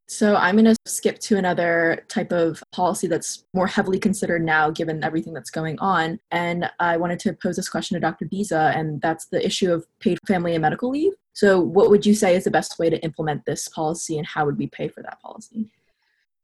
So 0.10 0.36
I'm 0.36 0.56
going 0.56 0.66
to 0.66 0.76
skip 0.88 1.20
to 1.20 1.38
another 1.38 2.04
type 2.08 2.32
of 2.32 2.64
policy 2.72 3.06
that's 3.06 3.44
more 3.54 3.68
heavily 3.68 4.00
considered 4.00 4.44
now 4.44 4.72
given 4.72 5.04
everything 5.04 5.36
that's 5.36 5.52
going 5.52 5.78
on. 5.78 6.20
And 6.32 6.68
I 6.80 6.98
wanted 6.98 7.20
to 7.20 7.34
pose 7.34 7.58
this 7.58 7.70
question 7.70 7.94
to 7.94 8.00
Dr. 8.00 8.26
Bisa, 8.26 8.76
and 8.76 9.00
that's 9.02 9.28
the 9.28 9.46
issue 9.46 9.72
of 9.72 9.86
paid 10.00 10.18
family 10.28 10.56
and 10.56 10.64
medical 10.64 10.90
leave. 10.90 11.14
So, 11.34 11.62
what 11.62 11.92
would 11.92 12.08
you 12.08 12.16
say 12.16 12.36
is 12.36 12.46
the 12.46 12.50
best 12.50 12.80
way 12.80 12.90
to 12.90 12.98
implement 13.04 13.46
this 13.46 13.68
policy, 13.68 14.18
and 14.18 14.26
how 14.26 14.48
would 14.48 14.58
we 14.58 14.66
pay 14.66 14.88
for 14.88 15.04
that 15.04 15.22
policy? 15.22 15.68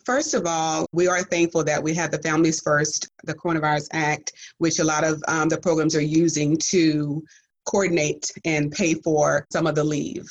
First 0.05 0.35
of 0.35 0.45
all, 0.45 0.85
we 0.93 1.07
are 1.07 1.23
thankful 1.23 1.63
that 1.63 1.81
we 1.81 1.95
have 1.95 2.11
the 2.11 2.21
Families 2.21 2.61
First, 2.61 3.09
the 3.23 3.33
Coronavirus 3.33 3.87
Act, 3.93 4.31
which 4.59 4.77
a 4.77 4.83
lot 4.83 5.03
of 5.03 5.23
um, 5.27 5.49
the 5.49 5.57
programs 5.57 5.95
are 5.95 6.01
using 6.01 6.55
to 6.69 7.23
coordinate 7.65 8.31
and 8.45 8.71
pay 8.71 8.93
for 8.93 9.47
some 9.51 9.65
of 9.65 9.73
the 9.73 9.83
leave. 9.83 10.27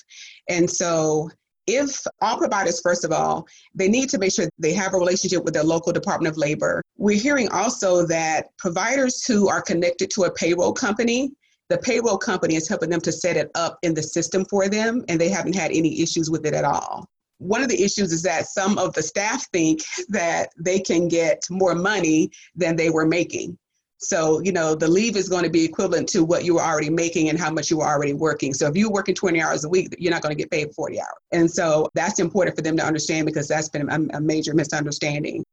And 0.49 0.70
so 0.70 1.31
if 1.66 2.05
all 2.20 2.38
providers, 2.38 2.81
first 2.81 3.05
of 3.05 3.12
all, 3.12 3.46
they 3.74 3.88
need 3.88 4.09
to 4.11 4.18
make 4.18 4.33
sure 4.33 4.48
they 4.59 4.74
have 4.74 4.94
a 4.94 4.98
relationship 4.98 5.44
with 5.44 5.55
their 5.55 5.64
local 5.64 5.92
Department 5.92 6.33
of 6.33 6.38
Labor. 6.38 6.83
We're 6.96 7.18
hearing 7.18 7.48
also 7.50 8.07
that 8.07 8.46
providers 8.59 9.24
who 9.24 9.48
are 9.48 9.62
connected 9.62 10.11
to 10.11 10.24
a 10.24 10.33
payroll 10.33 10.72
company, 10.72 11.33
the 11.70 11.79
payroll 11.79 12.18
company 12.18 12.57
is 12.57 12.68
helping 12.68 12.90
them 12.90 13.00
to 13.00 13.12
set 13.12 13.37
it 13.37 13.50
up 13.55 13.79
in 13.83 13.94
the 13.94 14.03
system 14.03 14.44
for 14.50 14.68
them, 14.68 15.05
and 15.09 15.20
they 15.20 15.31
haven't 15.31 15.55
had 15.55 15.70
any 15.70 16.03
issues 16.03 16.31
with 16.31 16.44
it 16.44 16.55
at 16.55 16.64
all. 16.64 17.09
One 17.38 17.62
of 17.62 17.68
the 17.68 17.83
issues 17.83 18.12
is 18.12 18.22
that 18.22 18.46
some 18.46 18.79
of 18.79 18.92
the 18.94 19.03
staff 19.03 19.46
think 19.53 19.81
that 20.09 20.50
they 20.59 20.79
can 20.79 21.09
get 21.09 21.42
more 21.50 21.74
money 21.74 22.31
than 22.55 22.77
they 22.77 22.90
were 22.90 23.07
making. 23.07 23.59
So, 24.05 24.40
you 24.40 24.53
know, 24.53 24.75
the 24.75 24.88
leave 24.88 25.17
is 25.17 25.29
going 25.29 25.45
to 25.45 25.51
be 25.51 25.64
equivalent 25.64 26.09
to 26.11 26.25
what 26.25 26.45
you 26.45 26.55
were 26.55 26.61
already 26.61 26.90
making 26.90 27.31
and 27.31 27.38
how 27.38 27.51
much 27.51 27.71
you 27.71 27.79
were 27.79 27.87
already 27.87 28.12
working. 28.12 28.53
So, 28.53 28.67
if 28.69 28.77
you're 28.77 28.90
working 28.90 29.14
20 29.14 29.40
hours 29.40 29.64
a 29.64 29.69
week, 29.69 29.95
you're 29.99 30.12
not 30.12 30.23
going 30.23 30.35
to 30.35 30.40
get 30.40 30.51
paid 30.51 30.75
40 30.75 31.01
hours. 31.01 31.09
And 31.33 31.51
so 31.51 31.88
that's 31.95 32.19
important 32.19 32.57
for 32.57 32.62
them 32.62 32.77
to 32.77 32.85
understand 32.85 33.27
because 33.27 33.49
that's 33.49 33.69
been 33.69 33.88
a, 33.88 34.17
a 34.17 34.21
major 34.21 34.55
misunderstanding. 34.55 35.45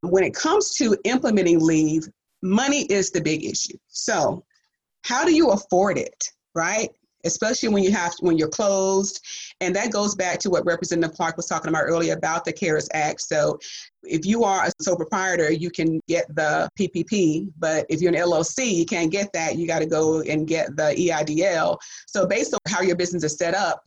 When 0.00 0.24
it 0.24 0.34
comes 0.34 0.74
to 0.76 0.96
implementing 1.04 1.60
leave, 1.60 2.08
money 2.42 2.84
is 2.86 3.10
the 3.10 3.20
big 3.20 3.44
issue. 3.44 3.76
So, 3.88 4.44
how 5.04 5.24
do 5.24 5.34
you 5.34 5.50
afford 5.50 5.98
it, 5.98 6.24
right? 6.54 6.90
Especially 7.24 7.68
when 7.68 7.82
you 7.82 7.92
have 7.92 8.12
when 8.20 8.38
you're 8.38 8.48
closed. 8.48 9.20
And 9.60 9.74
that 9.76 9.92
goes 9.92 10.14
back 10.14 10.38
to 10.40 10.50
what 10.50 10.64
representative 10.66 11.16
clark 11.16 11.36
was 11.36 11.46
talking 11.46 11.68
about 11.68 11.84
earlier 11.84 12.14
about 12.14 12.44
the 12.44 12.52
cares 12.52 12.88
act. 12.92 13.20
So 13.22 13.58
if 14.02 14.26
you 14.26 14.44
are 14.44 14.66
a 14.66 14.72
sole 14.80 14.96
proprietor 14.96 15.52
you 15.52 15.70
can 15.70 16.00
get 16.08 16.26
the 16.34 16.68
ppp 16.76 17.48
but 17.56 17.86
if 17.88 18.00
you're 18.00 18.12
an 18.12 18.18
llc 18.18 18.74
you 18.74 18.84
can't 18.84 19.12
get 19.12 19.32
that. 19.32 19.56
You 19.56 19.66
got 19.66 19.78
to 19.78 19.86
go 19.86 20.22
and 20.22 20.46
get 20.46 20.74
the 20.76 20.92
eidl 21.08 21.78
so 22.08 22.26
based 22.26 22.52
on 22.52 22.58
how 22.66 22.82
your 22.82 22.96
business 22.96 23.22
is 23.22 23.36
set 23.36 23.54
up 23.54 23.84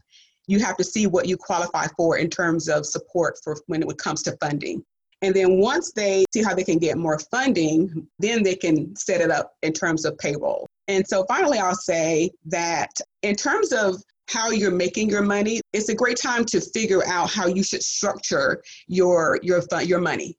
you 0.48 0.60
have 0.60 0.78
to 0.78 0.84
see 0.84 1.08
what 1.08 1.28
you 1.28 1.38
qualify 1.38 1.88
for 1.98 2.18
in 2.18 2.30
terms 2.30 2.70
of 2.70 2.86
support 2.86 3.38
for 3.44 3.58
when 3.68 3.82
it 3.82 3.98
comes 3.98 4.22
to 4.24 4.38
funding. 4.42 4.84
And 5.22 5.34
then 5.34 5.60
once 5.60 5.92
they 5.92 6.26
see 6.34 6.44
how 6.44 6.54
they 6.54 6.64
can 6.64 6.78
get 6.78 6.98
more 6.98 7.20
funding, 7.32 8.08
then 8.20 8.44
they 8.44 8.56
can 8.56 8.96
set 8.96 9.22
it 9.22 9.32
up 9.32 9.54
in 9.64 9.74
terms 9.74 10.06
of 10.06 10.18
payroll. 10.18 10.68
And 10.88 11.08
so 11.08 11.26
finally, 11.28 11.58
I'll 11.58 11.76
say 11.76 12.30
that 12.46 12.92
in 13.22 13.36
terms 13.36 13.72
of 13.72 14.02
how 14.28 14.50
you're 14.50 14.72
making 14.72 15.10
your 15.10 15.22
money, 15.22 15.62
it's 15.74 15.90
a 15.90 15.96
great 15.96 16.18
time 16.18 16.46
to 16.46 16.62
figure 16.62 17.06
out 17.08 17.30
how 17.30 17.48
you 17.48 17.64
should 17.64 17.84
structure 17.84 18.62
your 18.88 19.40
your 19.44 19.64
your 19.84 20.00
money. 20.00 20.38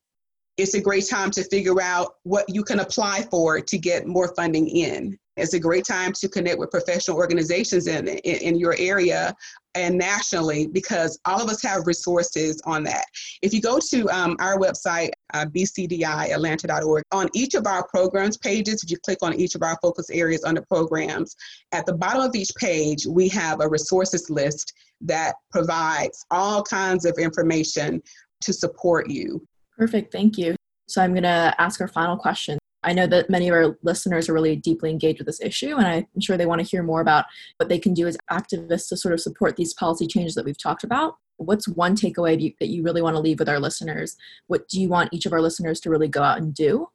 It's 0.56 0.74
a 0.74 0.80
great 0.80 1.06
time 1.08 1.30
to 1.32 1.44
figure 1.44 1.80
out 1.82 2.14
what 2.22 2.46
you 2.48 2.64
can 2.64 2.80
apply 2.80 3.22
for 3.30 3.60
to 3.60 3.78
get 3.78 4.06
more 4.06 4.34
funding 4.34 4.68
in. 4.68 5.18
It's 5.36 5.52
a 5.52 5.60
great 5.60 5.84
time 5.84 6.14
to 6.14 6.28
connect 6.30 6.58
with 6.58 6.70
professional 6.70 7.18
organizations 7.18 7.88
in, 7.88 8.08
in, 8.08 8.36
in, 8.36 8.56
your 8.56 8.74
area 8.78 9.34
and 9.76 9.96
nationally 9.96 10.66
because 10.66 11.18
all 11.26 11.40
of 11.40 11.48
us 11.48 11.62
have 11.62 11.86
resources 11.86 12.60
on 12.64 12.82
that. 12.84 13.04
If 13.42 13.52
you 13.52 13.60
go 13.60 13.78
to 13.90 14.08
um, 14.10 14.36
our 14.40 14.58
website, 14.58 15.10
uh, 15.34 15.44
bcdiatlanta.org, 15.44 17.04
on 17.12 17.28
each 17.34 17.54
of 17.54 17.66
our 17.66 17.86
programs 17.86 18.38
pages, 18.38 18.82
if 18.82 18.90
you 18.90 18.96
click 19.04 19.18
on 19.22 19.34
each 19.34 19.54
of 19.54 19.62
our 19.62 19.78
focus 19.82 20.08
areas 20.10 20.42
under 20.44 20.62
programs, 20.62 21.36
at 21.72 21.84
the 21.84 21.94
bottom 21.94 22.22
of 22.22 22.34
each 22.34 22.50
page, 22.56 23.06
we 23.06 23.28
have 23.28 23.60
a 23.60 23.68
resources 23.68 24.30
list 24.30 24.72
that 25.02 25.34
provides 25.52 26.24
all 26.30 26.62
kinds 26.62 27.04
of 27.04 27.18
information 27.18 28.02
to 28.40 28.52
support 28.52 29.10
you. 29.10 29.46
Perfect, 29.76 30.10
thank 30.10 30.38
you. 30.38 30.56
So 30.88 31.02
I'm 31.02 31.12
going 31.12 31.24
to 31.24 31.54
ask 31.58 31.80
our 31.80 31.88
final 31.88 32.16
question. 32.16 32.58
I 32.86 32.92
know 32.92 33.08
that 33.08 33.28
many 33.28 33.48
of 33.48 33.54
our 33.54 33.76
listeners 33.82 34.28
are 34.28 34.32
really 34.32 34.54
deeply 34.54 34.90
engaged 34.90 35.18
with 35.18 35.26
this 35.26 35.40
issue, 35.40 35.74
and 35.76 35.86
I'm 35.86 36.20
sure 36.20 36.36
they 36.36 36.46
want 36.46 36.60
to 36.60 36.66
hear 36.66 36.84
more 36.84 37.00
about 37.00 37.24
what 37.56 37.68
they 37.68 37.80
can 37.80 37.92
do 37.92 38.06
as 38.06 38.16
activists 38.30 38.88
to 38.88 38.96
sort 38.96 39.12
of 39.12 39.20
support 39.20 39.56
these 39.56 39.74
policy 39.74 40.06
changes 40.06 40.36
that 40.36 40.44
we've 40.44 40.56
talked 40.56 40.84
about. 40.84 41.16
What's 41.38 41.66
one 41.66 41.96
takeaway 41.96 42.54
that 42.60 42.68
you 42.68 42.84
really 42.84 43.02
want 43.02 43.16
to 43.16 43.20
leave 43.20 43.40
with 43.40 43.48
our 43.48 43.58
listeners? 43.58 44.16
What 44.46 44.68
do 44.68 44.80
you 44.80 44.88
want 44.88 45.12
each 45.12 45.26
of 45.26 45.32
our 45.32 45.42
listeners 45.42 45.80
to 45.80 45.90
really 45.90 46.08
go 46.08 46.22
out 46.22 46.38
and 46.38 46.54
do? 46.54 46.88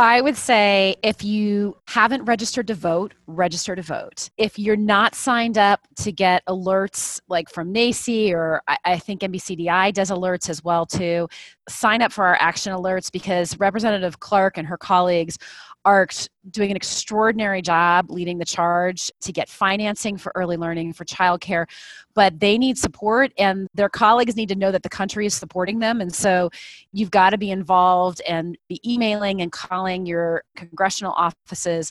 I 0.00 0.22
would 0.22 0.38
say 0.38 0.96
if 1.02 1.22
you 1.22 1.76
haven't 1.86 2.24
registered 2.24 2.66
to 2.68 2.74
vote, 2.74 3.12
register 3.26 3.76
to 3.76 3.82
vote. 3.82 4.30
If 4.38 4.58
you're 4.58 4.74
not 4.74 5.14
signed 5.14 5.58
up 5.58 5.86
to 5.96 6.10
get 6.10 6.42
alerts 6.46 7.20
like 7.28 7.50
from 7.50 7.74
NAEYC 7.74 8.32
or 8.32 8.62
I, 8.66 8.78
I 8.86 8.98
think 8.98 9.20
NBCDI 9.20 9.92
does 9.92 10.10
alerts 10.10 10.48
as 10.48 10.64
well 10.64 10.86
too, 10.86 11.28
sign 11.68 12.00
up 12.00 12.12
for 12.12 12.24
our 12.24 12.38
action 12.40 12.72
alerts 12.72 13.12
because 13.12 13.60
Representative 13.60 14.20
Clark 14.20 14.56
and 14.56 14.66
her 14.66 14.78
colleagues 14.78 15.36
are 15.84 16.06
doing 16.50 16.70
an 16.70 16.76
extraordinary 16.76 17.62
job 17.62 18.10
leading 18.10 18.38
the 18.38 18.44
charge 18.44 19.10
to 19.20 19.32
get 19.32 19.48
financing 19.48 20.16
for 20.16 20.32
early 20.34 20.56
learning 20.56 20.92
for 20.92 21.04
childcare 21.04 21.66
but 22.14 22.40
they 22.40 22.58
need 22.58 22.76
support 22.76 23.32
and 23.38 23.68
their 23.74 23.88
colleagues 23.88 24.36
need 24.36 24.48
to 24.48 24.56
know 24.56 24.72
that 24.72 24.82
the 24.82 24.88
country 24.88 25.26
is 25.26 25.34
supporting 25.34 25.78
them. 25.78 26.00
And 26.00 26.14
so 26.14 26.50
you've 26.92 27.10
got 27.10 27.30
to 27.30 27.38
be 27.38 27.50
involved 27.50 28.20
and 28.26 28.58
be 28.68 28.80
emailing 28.86 29.40
and 29.40 29.52
calling 29.52 30.06
your 30.06 30.42
congressional 30.56 31.12
offices 31.12 31.90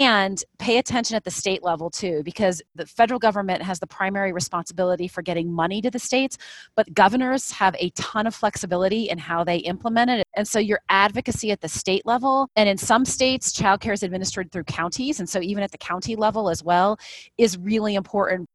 and 0.00 0.42
pay 0.58 0.78
attention 0.78 1.16
at 1.16 1.24
the 1.24 1.30
state 1.30 1.62
level 1.62 1.90
too 1.90 2.22
because 2.24 2.62
the 2.74 2.86
federal 2.86 3.18
government 3.18 3.62
has 3.62 3.78
the 3.78 3.86
primary 3.86 4.32
responsibility 4.32 5.08
for 5.08 5.22
getting 5.22 5.52
money 5.52 5.82
to 5.82 5.90
the 5.90 5.98
states 5.98 6.38
but 6.76 6.92
governors 6.94 7.50
have 7.50 7.74
a 7.78 7.90
ton 7.90 8.26
of 8.26 8.34
flexibility 8.34 9.08
in 9.08 9.18
how 9.18 9.44
they 9.44 9.58
implement 9.58 10.10
it. 10.10 10.26
And 10.36 10.46
so 10.46 10.58
your 10.58 10.80
advocacy 10.88 11.50
at 11.50 11.60
the 11.60 11.68
state 11.68 12.06
level 12.06 12.48
and 12.56 12.68
in 12.68 12.78
some 12.78 13.04
states 13.04 13.27
child 13.36 13.80
care 13.80 13.92
is 13.92 14.02
administered 14.02 14.50
through 14.50 14.64
counties 14.64 15.18
and 15.18 15.28
so 15.28 15.40
even 15.40 15.62
at 15.62 15.72
the 15.72 15.78
county 15.78 16.16
level 16.16 16.48
as 16.48 16.62
well 16.62 16.98
is 17.36 17.58
really 17.58 17.94
important 17.94 18.48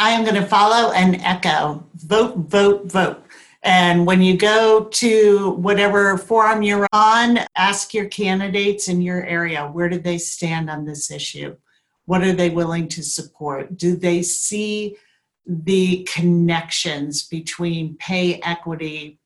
I 0.00 0.10
am 0.10 0.22
going 0.22 0.36
to 0.36 0.46
follow 0.46 0.92
and 0.92 1.16
echo 1.22 1.84
vote, 1.96 2.36
vote, 2.36 2.84
vote. 2.86 3.24
And 3.64 4.06
when 4.06 4.22
you 4.22 4.36
go 4.36 4.84
to 4.84 5.50
whatever 5.50 6.16
forum 6.16 6.62
you're 6.62 6.86
on, 6.92 7.40
ask 7.56 7.92
your 7.92 8.06
candidates 8.06 8.88
in 8.88 9.02
your 9.02 9.24
area 9.24 9.66
where 9.66 9.88
do 9.88 9.98
they 9.98 10.18
stand 10.18 10.70
on 10.70 10.84
this 10.84 11.10
issue? 11.10 11.56
What 12.04 12.22
are 12.22 12.32
they 12.32 12.50
willing 12.50 12.86
to 12.88 13.02
support? 13.02 13.76
Do 13.76 13.96
they 13.96 14.22
see 14.22 14.96
the 15.44 16.06
connections 16.10 17.26
between 17.26 17.96
pay 17.96 18.40
equity 18.42 19.18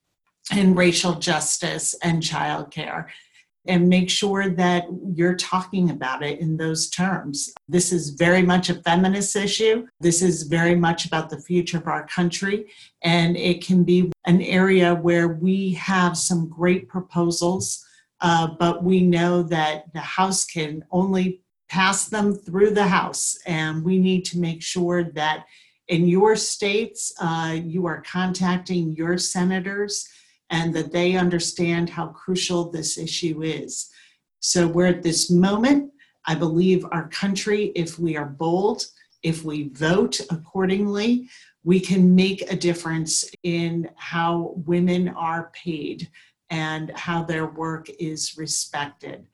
and 0.51 0.77
racial 0.77 1.17
justice 1.17 1.95
and 2.03 2.23
childcare? 2.23 3.09
And 3.67 3.89
make 3.89 4.11
sure 4.11 4.49
that 4.49 4.85
you're 5.15 5.37
talking 5.37 5.91
about 5.91 6.23
it 6.23 6.41
in 6.41 6.57
those 6.57 6.91
terms. 6.91 7.53
This 7.69 7.93
is 7.93 8.11
very 8.11 8.43
much 8.43 8.71
a 8.71 8.83
feminist 8.83 9.37
issue. 9.37 9.87
This 10.01 10.21
is 10.21 10.45
very 10.45 10.75
much 10.75 11.07
about 11.07 11.31
the 11.31 11.41
future 11.41 11.79
of 11.79 11.87
our 11.87 12.07
country. 12.09 12.67
And 13.03 13.37
it 13.37 13.65
can 13.65 13.85
be 13.85 14.11
an 14.27 14.43
area 14.43 14.95
where 14.95 15.29
we 15.29 15.75
have 15.75 16.17
some 16.17 16.49
great 16.49 16.89
proposals, 16.89 17.85
uh, 18.21 18.49
but 18.59 18.83
we 18.83 19.01
know 19.01 19.43
that 19.45 19.93
the 19.93 20.01
House 20.01 20.45
can 20.45 20.85
only 20.91 21.43
pass 21.69 22.09
them 22.09 22.35
through 22.35 22.71
the 22.71 22.89
House. 22.89 23.39
And 23.47 23.85
we 23.85 23.99
need 23.99 24.25
to 24.27 24.41
make 24.41 24.63
sure 24.63 25.05
that 25.13 25.45
in 25.89 26.09
your 26.09 26.35
states, 26.37 27.13
uh, 27.21 27.57
you 27.63 27.87
are 27.87 28.03
contacting 28.03 28.93
your 28.93 29.19
senators 29.19 30.09
and 30.53 30.73
that 30.75 30.93
they 30.93 31.17
understand 31.17 31.91
how 31.91 32.09
crucial 32.09 32.71
this 32.71 32.99
issue 32.99 33.43
is. 33.43 33.91
So 34.41 34.69
we're 34.69 34.87
at 34.87 35.03
this 35.03 35.31
moment. 35.31 35.91
I 36.27 36.35
believe 36.37 36.87
our 36.93 37.09
country, 37.09 37.73
if 37.75 37.99
we 37.99 38.17
are 38.17 38.27
bold, 38.27 38.85
if 39.23 39.45
we 39.45 39.71
vote 39.71 40.21
accordingly, 40.31 41.29
we 41.65 41.81
can 41.81 42.15
make 42.15 42.43
a 42.53 42.57
difference 42.57 43.25
in 43.43 43.89
how 43.97 44.53
women 44.67 45.09
are 45.09 45.51
paid 45.55 46.09
and 46.51 46.91
how 46.97 47.23
their 47.23 47.47
work 47.47 47.89
is 47.99 48.37
respected. 48.37 49.25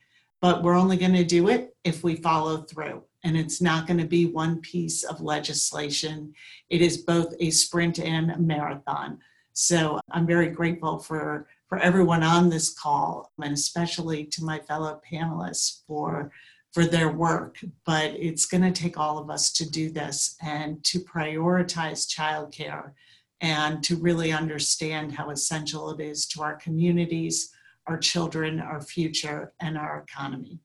But 0.40 0.62
we're 0.62 0.78
only 0.78 0.96
going 0.96 1.14
to 1.14 1.24
do 1.24 1.48
it 1.48 1.74
if 1.82 2.04
we 2.04 2.14
follow 2.16 2.58
through. 2.58 3.02
And 3.24 3.36
it's 3.36 3.60
not 3.60 3.88
going 3.88 3.98
to 3.98 4.06
be 4.06 4.26
one 4.26 4.60
piece 4.60 5.02
of 5.02 5.20
legislation. 5.20 6.32
It 6.70 6.80
is 6.80 6.98
both 6.98 7.34
a 7.40 7.50
sprint 7.50 7.98
and 7.98 8.30
a 8.30 8.38
marathon. 8.38 9.18
So 9.60 9.98
I'm 10.12 10.24
very 10.24 10.50
grateful 10.50 11.00
for, 11.00 11.48
for 11.68 11.78
everyone 11.78 12.22
on 12.22 12.48
this 12.48 12.70
call 12.70 13.32
and 13.42 13.52
especially 13.52 14.24
to 14.26 14.44
my 14.44 14.60
fellow 14.60 15.00
panelists 15.12 15.80
for, 15.84 16.30
for 16.72 16.84
their 16.84 17.10
work. 17.10 17.58
But 17.84 18.12
it's 18.12 18.46
going 18.46 18.62
to 18.62 18.70
take 18.70 18.96
all 18.96 19.18
of 19.18 19.30
us 19.30 19.50
to 19.54 19.68
do 19.68 19.90
this 19.90 20.36
and 20.40 20.84
to 20.84 21.00
prioritize 21.00 22.06
childcare 22.06 22.92
and 23.40 23.82
to 23.82 23.96
really 23.96 24.30
understand 24.30 25.10
how 25.10 25.30
essential 25.30 25.90
it 25.90 26.00
is 26.00 26.24
to 26.26 26.42
our 26.42 26.54
communities, 26.54 27.50
our 27.88 27.98
children, 27.98 28.60
our 28.60 28.80
future, 28.80 29.54
and 29.58 29.76
our 29.76 30.06
economy. 30.08 30.60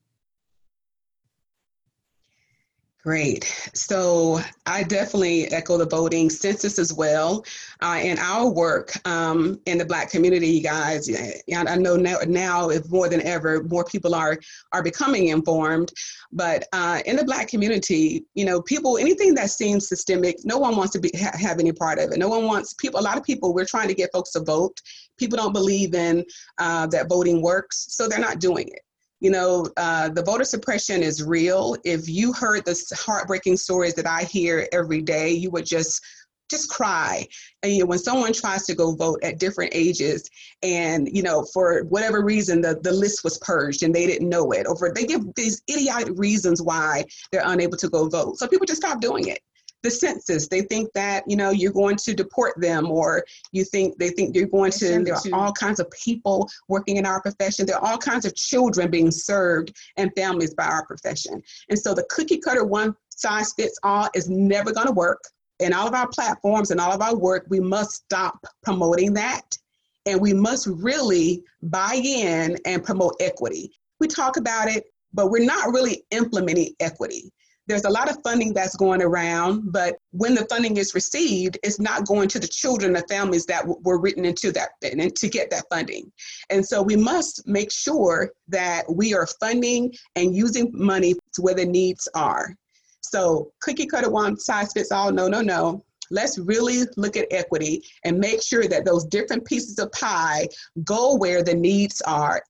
Great. 3.04 3.44
So 3.74 4.40
I 4.64 4.82
definitely 4.82 5.52
echo 5.52 5.76
the 5.76 5.84
voting 5.84 6.30
census 6.30 6.78
as 6.78 6.90
well. 6.90 7.44
Uh, 7.82 8.00
in 8.02 8.18
our 8.18 8.48
work 8.48 8.92
um, 9.06 9.60
in 9.66 9.76
the 9.76 9.84
Black 9.84 10.10
community, 10.10 10.48
you 10.48 10.62
guys, 10.62 11.10
I 11.54 11.76
know 11.76 11.96
now, 11.96 12.16
now 12.26 12.70
if 12.70 12.90
more 12.90 13.10
than 13.10 13.20
ever, 13.20 13.62
more 13.64 13.84
people 13.84 14.14
are 14.14 14.38
are 14.72 14.82
becoming 14.82 15.28
informed. 15.28 15.92
But 16.32 16.66
uh, 16.72 17.00
in 17.04 17.16
the 17.16 17.24
Black 17.24 17.46
community, 17.46 18.24
you 18.32 18.46
know, 18.46 18.62
people, 18.62 18.96
anything 18.96 19.34
that 19.34 19.50
seems 19.50 19.86
systemic, 19.86 20.36
no 20.44 20.56
one 20.56 20.74
wants 20.74 20.94
to 20.94 20.98
be 20.98 21.10
ha- 21.14 21.36
have 21.38 21.60
any 21.60 21.72
part 21.72 21.98
of 21.98 22.10
it. 22.10 22.18
No 22.18 22.30
one 22.30 22.46
wants 22.46 22.72
people. 22.72 23.00
A 23.00 23.02
lot 23.02 23.18
of 23.18 23.22
people, 23.22 23.52
we're 23.52 23.66
trying 23.66 23.88
to 23.88 23.94
get 23.94 24.12
folks 24.14 24.30
to 24.30 24.40
vote. 24.40 24.80
People 25.18 25.36
don't 25.36 25.52
believe 25.52 25.94
in 25.94 26.24
uh, 26.56 26.86
that 26.86 27.10
voting 27.10 27.42
works, 27.42 27.84
so 27.90 28.08
they're 28.08 28.18
not 28.18 28.38
doing 28.38 28.66
it 28.68 28.80
you 29.24 29.30
know, 29.30 29.66
uh, 29.78 30.10
the 30.10 30.22
voter 30.22 30.44
suppression 30.44 31.02
is 31.02 31.22
real. 31.22 31.76
If 31.82 32.10
you 32.10 32.34
heard 32.34 32.66
the 32.66 32.78
heartbreaking 32.94 33.56
stories 33.56 33.94
that 33.94 34.06
I 34.06 34.24
hear 34.24 34.68
every 34.70 35.00
day, 35.00 35.30
you 35.30 35.50
would 35.50 35.64
just 35.64 36.02
just 36.50 36.68
cry. 36.68 37.26
And 37.62 37.72
you 37.72 37.80
know, 37.80 37.86
when 37.86 37.98
someone 37.98 38.34
tries 38.34 38.66
to 38.66 38.74
go 38.74 38.94
vote 38.94 39.20
at 39.22 39.38
different 39.38 39.72
ages, 39.74 40.28
and 40.62 41.08
you 41.10 41.22
know, 41.22 41.46
for 41.54 41.84
whatever 41.84 42.22
reason, 42.22 42.60
the, 42.60 42.78
the 42.82 42.92
list 42.92 43.24
was 43.24 43.38
purged 43.38 43.82
and 43.82 43.94
they 43.94 44.06
didn't 44.06 44.28
know 44.28 44.52
it, 44.52 44.66
or 44.66 44.76
for, 44.76 44.92
they 44.92 45.06
give 45.06 45.22
these 45.36 45.62
idiotic 45.70 46.12
reasons 46.18 46.60
why 46.60 47.02
they're 47.32 47.46
unable 47.46 47.78
to 47.78 47.88
go 47.88 48.10
vote. 48.10 48.36
So 48.36 48.46
people 48.46 48.66
just 48.66 48.82
stop 48.82 49.00
doing 49.00 49.28
it 49.28 49.38
the 49.84 49.90
census. 49.90 50.48
They 50.48 50.62
think 50.62 50.90
that 50.94 51.22
you 51.28 51.36
know 51.36 51.50
you're 51.50 51.72
going 51.72 51.96
to 51.96 52.14
deport 52.14 52.60
them, 52.60 52.90
or 52.90 53.24
you 53.52 53.64
think 53.64 53.96
they 53.98 54.08
think 54.08 54.34
you're 54.34 54.48
going 54.48 54.72
to. 54.72 55.04
There 55.04 55.14
are 55.14 55.20
all 55.32 55.52
kinds 55.52 55.78
of 55.78 55.88
people 55.92 56.48
working 56.66 56.96
in 56.96 57.06
our 57.06 57.20
profession. 57.20 57.66
There 57.66 57.76
are 57.76 57.92
all 57.92 57.98
kinds 57.98 58.24
of 58.24 58.34
children 58.34 58.90
being 58.90 59.12
served 59.12 59.76
and 59.96 60.10
families 60.16 60.54
by 60.54 60.64
our 60.64 60.84
profession. 60.86 61.40
And 61.68 61.78
so 61.78 61.94
the 61.94 62.06
cookie 62.10 62.38
cutter 62.38 62.64
one 62.64 62.96
size 63.10 63.52
fits 63.52 63.78
all 63.84 64.08
is 64.14 64.28
never 64.28 64.72
going 64.72 64.88
to 64.88 64.92
work. 64.92 65.22
In 65.60 65.72
all 65.72 65.86
of 65.86 65.94
our 65.94 66.08
platforms 66.08 66.72
and 66.72 66.80
all 66.80 66.92
of 66.92 67.00
our 67.00 67.14
work, 67.14 67.46
we 67.48 67.60
must 67.60 67.92
stop 67.92 68.44
promoting 68.64 69.12
that. 69.14 69.56
And 70.06 70.20
we 70.20 70.34
must 70.34 70.66
really 70.66 71.44
buy 71.62 72.00
in 72.02 72.58
and 72.66 72.82
promote 72.82 73.14
equity. 73.20 73.70
We 74.00 74.08
talk 74.08 74.36
about 74.36 74.68
it, 74.68 74.84
but 75.12 75.30
we're 75.30 75.44
not 75.44 75.68
really 75.68 76.04
implementing 76.10 76.74
equity 76.80 77.32
there's 77.66 77.84
a 77.84 77.90
lot 77.90 78.10
of 78.10 78.18
funding 78.22 78.52
that's 78.52 78.76
going 78.76 79.02
around, 79.02 79.72
but 79.72 79.96
when 80.10 80.34
the 80.34 80.46
funding 80.46 80.76
is 80.76 80.94
received, 80.94 81.58
it's 81.62 81.80
not 81.80 82.06
going 82.06 82.28
to 82.28 82.38
the 82.38 82.46
children, 82.46 82.92
the 82.92 83.04
families 83.08 83.46
that 83.46 83.62
w- 83.62 83.80
were 83.84 83.98
written 83.98 84.24
into 84.24 84.52
that 84.52 84.70
and 84.82 85.16
to 85.16 85.28
get 85.28 85.50
that 85.50 85.64
funding. 85.70 86.12
And 86.50 86.64
so 86.64 86.82
we 86.82 86.96
must 86.96 87.46
make 87.46 87.72
sure 87.72 88.30
that 88.48 88.84
we 88.92 89.14
are 89.14 89.26
funding 89.40 89.92
and 90.16 90.36
using 90.36 90.70
money 90.74 91.14
to 91.34 91.42
where 91.42 91.54
the 91.54 91.64
needs 91.64 92.06
are. 92.14 92.54
So 93.00 93.50
cookie 93.62 93.86
cutter 93.86 94.10
one 94.10 94.38
size 94.38 94.72
fits 94.72 94.92
all, 94.92 95.12
no, 95.12 95.28
no, 95.28 95.40
no. 95.40 95.84
Let's 96.10 96.38
really 96.38 96.82
look 96.98 97.16
at 97.16 97.28
equity 97.30 97.82
and 98.04 98.18
make 98.18 98.42
sure 98.42 98.68
that 98.68 98.84
those 98.84 99.06
different 99.06 99.46
pieces 99.46 99.78
of 99.78 99.90
pie 99.92 100.48
go 100.84 101.14
where 101.16 101.42
the 101.42 101.54
needs 101.54 102.02
are 102.02 102.42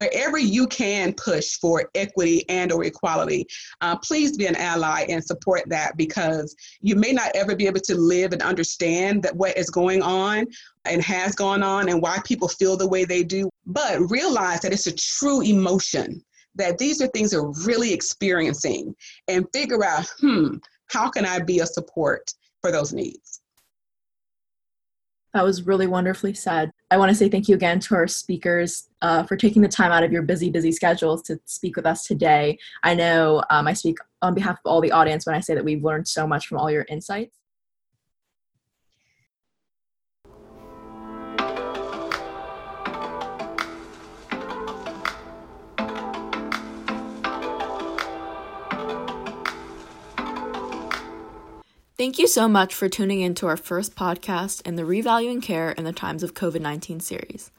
wherever 0.00 0.38
you 0.38 0.66
can 0.66 1.12
push 1.12 1.58
for 1.58 1.90
equity 1.94 2.44
and 2.48 2.72
or 2.72 2.84
equality 2.84 3.46
uh, 3.82 3.96
please 3.96 4.36
be 4.36 4.46
an 4.46 4.56
ally 4.56 5.04
and 5.08 5.22
support 5.22 5.62
that 5.68 5.96
because 5.96 6.54
you 6.80 6.96
may 6.96 7.12
not 7.12 7.30
ever 7.34 7.54
be 7.54 7.66
able 7.66 7.80
to 7.80 7.94
live 7.94 8.32
and 8.32 8.42
understand 8.42 9.22
that 9.22 9.36
what 9.36 9.56
is 9.56 9.68
going 9.70 10.02
on 10.02 10.46
and 10.86 11.02
has 11.02 11.34
gone 11.34 11.62
on 11.62 11.88
and 11.88 12.00
why 12.00 12.18
people 12.24 12.48
feel 12.48 12.76
the 12.76 12.88
way 12.88 13.04
they 13.04 13.22
do 13.22 13.48
but 13.66 14.10
realize 14.10 14.60
that 14.60 14.72
it's 14.72 14.86
a 14.86 14.96
true 14.96 15.42
emotion 15.42 16.22
that 16.54 16.78
these 16.78 17.00
are 17.00 17.06
things 17.08 17.30
they're 17.30 17.52
really 17.64 17.92
experiencing 17.92 18.94
and 19.28 19.46
figure 19.52 19.84
out 19.84 20.06
hmm 20.20 20.56
how 20.88 21.08
can 21.10 21.26
i 21.26 21.38
be 21.38 21.60
a 21.60 21.66
support 21.66 22.32
for 22.62 22.72
those 22.72 22.92
needs 22.92 23.39
that 25.34 25.44
was 25.44 25.66
really 25.66 25.86
wonderfully 25.86 26.34
said. 26.34 26.70
I 26.90 26.96
want 26.96 27.10
to 27.10 27.14
say 27.14 27.28
thank 27.28 27.48
you 27.48 27.54
again 27.54 27.80
to 27.80 27.94
our 27.94 28.08
speakers 28.08 28.88
uh, 29.02 29.22
for 29.22 29.36
taking 29.36 29.62
the 29.62 29.68
time 29.68 29.92
out 29.92 30.02
of 30.02 30.12
your 30.12 30.22
busy, 30.22 30.50
busy 30.50 30.72
schedules 30.72 31.22
to 31.22 31.38
speak 31.44 31.76
with 31.76 31.86
us 31.86 32.04
today. 32.04 32.58
I 32.82 32.94
know 32.94 33.42
um, 33.50 33.68
I 33.68 33.72
speak 33.72 33.98
on 34.22 34.34
behalf 34.34 34.58
of 34.64 34.70
all 34.70 34.80
the 34.80 34.92
audience 34.92 35.26
when 35.26 35.34
I 35.34 35.40
say 35.40 35.54
that 35.54 35.64
we've 35.64 35.84
learned 35.84 36.08
so 36.08 36.26
much 36.26 36.46
from 36.46 36.58
all 36.58 36.70
your 36.70 36.86
insights. 36.88 37.39
Thank 52.00 52.18
you 52.18 52.28
so 52.28 52.48
much 52.48 52.74
for 52.74 52.88
tuning 52.88 53.20
in 53.20 53.34
to 53.34 53.46
our 53.46 53.58
first 53.58 53.94
podcast 53.94 54.66
in 54.66 54.76
the 54.76 54.84
Revaluing 54.84 55.42
Care 55.42 55.72
in 55.72 55.84
the 55.84 55.92
Times 55.92 56.22
of 56.22 56.32
COVID 56.32 56.62
19 56.62 56.98
series. 57.00 57.50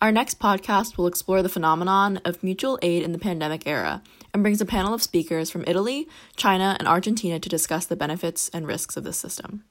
Our 0.00 0.10
next 0.10 0.38
podcast 0.38 0.96
will 0.96 1.06
explore 1.06 1.42
the 1.42 1.50
phenomenon 1.50 2.16
of 2.24 2.42
mutual 2.42 2.78
aid 2.80 3.02
in 3.02 3.12
the 3.12 3.18
pandemic 3.18 3.66
era 3.66 4.02
and 4.32 4.42
brings 4.42 4.62
a 4.62 4.64
panel 4.64 4.94
of 4.94 5.02
speakers 5.02 5.50
from 5.50 5.64
Italy, 5.66 6.08
China, 6.34 6.76
and 6.78 6.88
Argentina 6.88 7.38
to 7.38 7.48
discuss 7.50 7.84
the 7.84 7.94
benefits 7.94 8.48
and 8.54 8.66
risks 8.66 8.96
of 8.96 9.04
this 9.04 9.18
system. 9.18 9.64